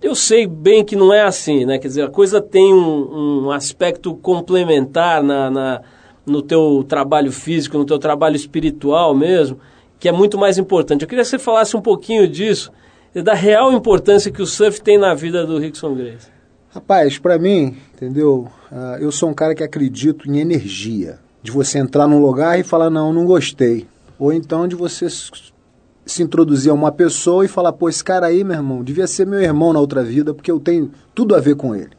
[0.01, 1.79] Eu sei bem que não é assim, né?
[1.79, 5.81] Quer dizer, a coisa tem um, um aspecto complementar na, na,
[6.25, 9.59] no teu trabalho físico, no teu trabalho espiritual mesmo,
[9.99, 11.03] que é muito mais importante.
[11.03, 12.71] Eu queria que você falasse um pouquinho disso,
[13.15, 16.29] da real importância que o surf tem na vida do Rickson Grace.
[16.71, 18.47] Rapaz, para mim, entendeu?
[18.71, 21.19] Uh, eu sou um cara que acredito em energia.
[21.43, 23.87] De você entrar num lugar e falar, não, não gostei.
[24.19, 25.07] Ou então de você
[26.05, 29.27] se introduzir a uma pessoa e falar, pô, esse cara aí, meu irmão, devia ser
[29.27, 31.91] meu irmão na outra vida, porque eu tenho tudo a ver com ele.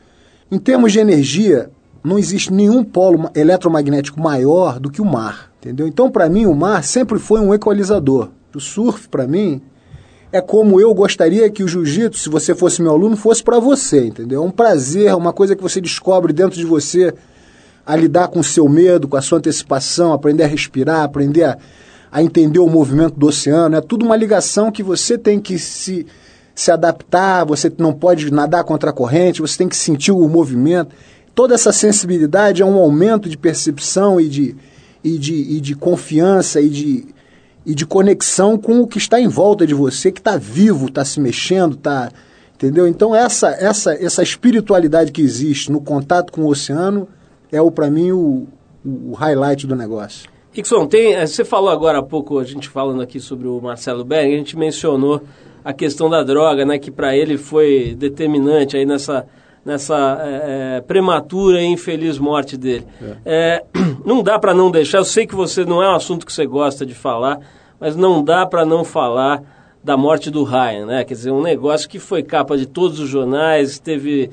[0.51, 1.71] Em termos de energia,
[2.03, 5.87] não existe nenhum polo eletromagnético maior do que o mar, entendeu?
[5.87, 8.29] Então, para mim, o mar sempre foi um equalizador.
[8.55, 9.61] O surf, para mim,
[10.31, 14.05] é como eu gostaria que o jiu-jitsu, se você fosse meu aluno, fosse para você,
[14.05, 14.43] entendeu?
[14.43, 17.13] É um prazer, uma coisa que você descobre dentro de você
[17.85, 21.57] a lidar com o seu medo, com a sua antecipação, aprender a respirar, aprender a
[22.11, 23.75] a entender o movimento do oceano.
[23.75, 26.05] É tudo uma ligação que você tem que se,
[26.55, 30.95] se adaptar, você não pode nadar contra a corrente, você tem que sentir o movimento.
[31.33, 34.55] Toda essa sensibilidade é um aumento de percepção e de,
[35.03, 37.05] e de, e de confiança e de,
[37.65, 41.05] e de conexão com o que está em volta de você, que está vivo, está
[41.05, 42.11] se mexendo, está.
[42.55, 42.87] Entendeu?
[42.87, 47.07] Então, essa, essa, essa espiritualidade que existe no contato com o oceano
[47.51, 48.47] é, para mim, o,
[48.85, 50.29] o highlight do negócio.
[50.51, 54.03] Rickson, tem, eh, você falou agora há pouco, a gente falando aqui sobre o Marcelo
[54.03, 55.21] Bering, a gente mencionou
[55.63, 59.27] a questão da droga, né, que para ele foi determinante aí nessa,
[59.69, 62.87] nessa é, prematura e infeliz morte dele.
[63.25, 63.63] É.
[63.63, 63.63] É,
[64.03, 66.47] não dá para não deixar, eu sei que você não é um assunto que você
[66.47, 67.39] gosta de falar,
[67.79, 69.43] mas não dá para não falar
[69.83, 71.03] da morte do Ryan, né?
[71.03, 74.31] Quer dizer, um negócio que foi capa de todos os jornais, teve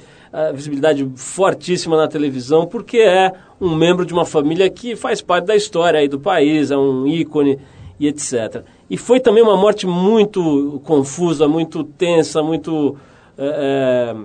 [0.53, 5.57] visibilidade fortíssima na televisão, porque é um membro de uma família que faz parte da
[5.57, 7.59] história aí do país, é um ícone
[7.99, 8.65] e etc.
[8.91, 12.97] E foi também uma morte muito confusa, muito tensa, muito
[13.39, 14.17] é, é,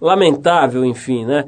[0.00, 1.44] lamentável, enfim, né?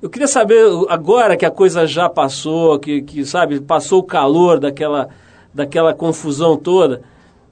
[0.00, 4.60] Eu queria saber, agora que a coisa já passou, que, que sabe, passou o calor
[4.60, 5.08] daquela,
[5.52, 7.02] daquela confusão toda,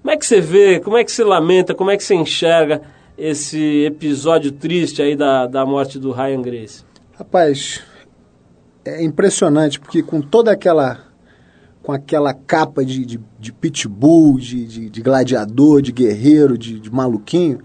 [0.03, 2.83] como é que você vê, como é que você lamenta, como é que você enxerga
[3.17, 6.85] esse episódio triste aí da, da morte do Ryan Grace?
[7.19, 7.83] Rapaz,
[8.85, 11.01] é impressionante, porque com toda aquela
[11.83, 16.91] com aquela capa de, de, de pitbull, de, de, de, gladiador, de guerreiro, de, de
[16.91, 17.61] maluquinho,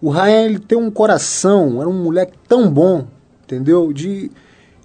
[0.00, 3.06] o Ryan ele tem um coração, era um moleque tão bom,
[3.44, 3.92] entendeu?
[3.92, 4.30] De,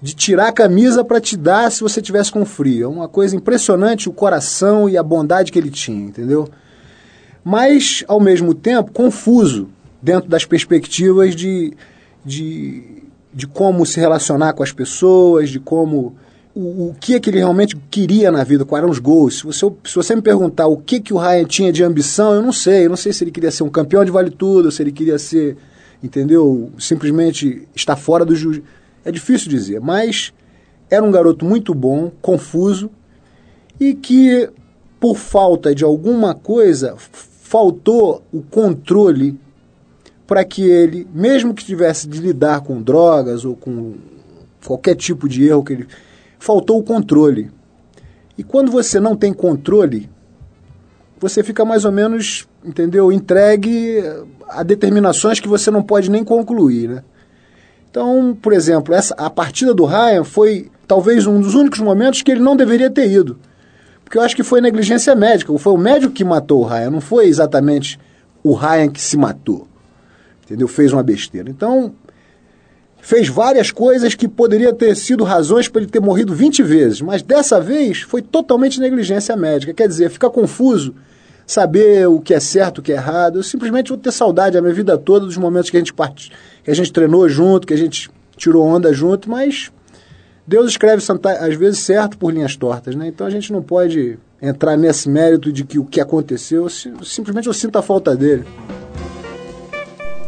[0.01, 2.85] de tirar a camisa para te dar se você tivesse com frio.
[2.85, 6.47] É uma coisa impressionante o coração e a bondade que ele tinha, entendeu?
[7.43, 9.69] Mas, ao mesmo tempo, confuso,
[10.01, 11.73] dentro das perspectivas de,
[12.23, 13.03] de,
[13.33, 16.15] de como se relacionar com as pessoas, de como
[16.59, 19.37] o, o que é que ele realmente queria na vida, quais eram os gols.
[19.37, 22.41] Se você, se você me perguntar o que, que o Ryan tinha de ambição, eu
[22.41, 22.85] não sei.
[22.85, 25.17] Eu não sei se ele queria ser um campeão de vale tudo, se ele queria
[25.17, 25.55] ser,
[26.03, 26.69] entendeu?
[26.77, 28.61] Simplesmente estar fora do juiz.
[29.05, 30.33] É difícil dizer, mas
[30.89, 32.91] era um garoto muito bom, confuso
[33.79, 34.49] e que
[34.99, 39.39] por falta de alguma coisa faltou o controle
[40.27, 43.93] para que ele, mesmo que tivesse de lidar com drogas ou com
[44.65, 45.87] qualquer tipo de erro que ele
[46.39, 47.51] faltou o controle.
[48.37, 50.09] E quando você não tem controle,
[51.19, 54.01] você fica mais ou menos, entendeu, entregue
[54.47, 57.03] a determinações que você não pode nem concluir, né?
[57.91, 62.31] Então, por exemplo, essa a partida do Ryan foi talvez um dos únicos momentos que
[62.31, 63.37] ele não deveria ter ido.
[64.03, 67.01] Porque eu acho que foi negligência médica, foi o médico que matou o Ryan, não
[67.01, 67.99] foi exatamente
[68.43, 69.69] o Ryan que se matou
[70.49, 70.67] entendeu?
[70.67, 71.49] Fez uma besteira.
[71.49, 71.93] Então,
[73.01, 77.21] fez várias coisas que poderia ter sido razões para ele ter morrido 20 vezes, mas
[77.21, 79.73] dessa vez foi totalmente negligência médica.
[79.73, 80.93] Quer dizer, fica confuso
[81.47, 83.39] saber o que é certo, o que é errado.
[83.39, 86.31] Eu simplesmente vou ter saudade a minha vida toda dos momentos que a gente part...
[86.63, 89.71] que a gente treinou junto, que a gente tirou onda junto, mas
[90.45, 91.03] Deus escreve
[91.39, 93.07] às vezes certo por linhas tortas, né?
[93.07, 97.53] Então a gente não pode entrar nesse mérito de que o que aconteceu, simplesmente eu
[97.53, 98.45] sinto a falta dele.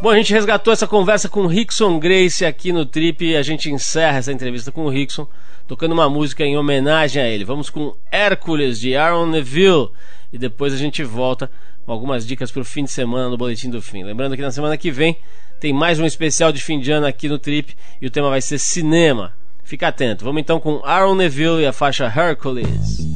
[0.02, 3.42] Bom, a gente resgatou essa conversa com o Rickson Grace aqui no Trip e a
[3.42, 5.28] gente encerra essa entrevista com o Rickson
[5.68, 7.44] tocando uma música em homenagem a ele.
[7.44, 9.90] Vamos com Hércules de Aaron Neville
[10.32, 11.48] e depois a gente volta
[11.86, 14.02] com algumas dicas para o fim de semana no Boletim do Fim.
[14.02, 15.16] Lembrando que na semana que vem
[15.60, 18.42] Tem mais um especial de fim de ano aqui no Trip e o tema vai
[18.42, 19.32] ser cinema.
[19.62, 20.24] Fica atento.
[20.24, 23.11] Vamos então com Aaron Neville e a faixa Hercules.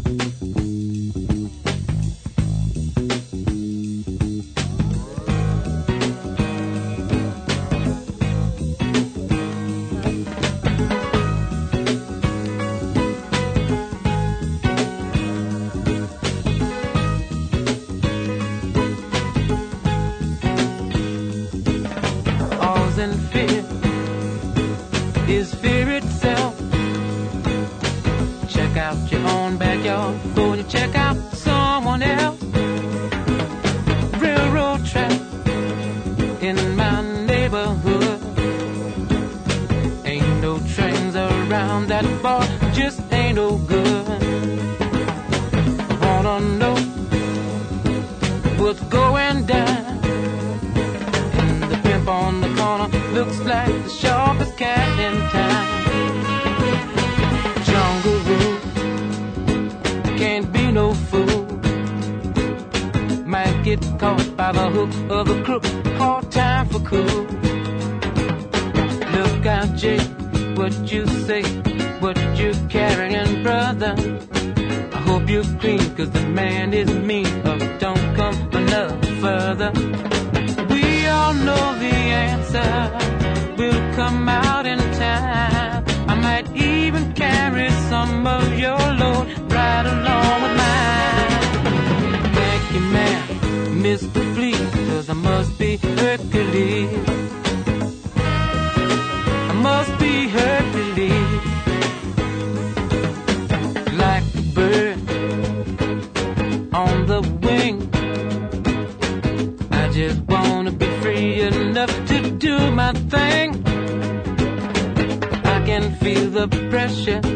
[117.04, 117.35] shit.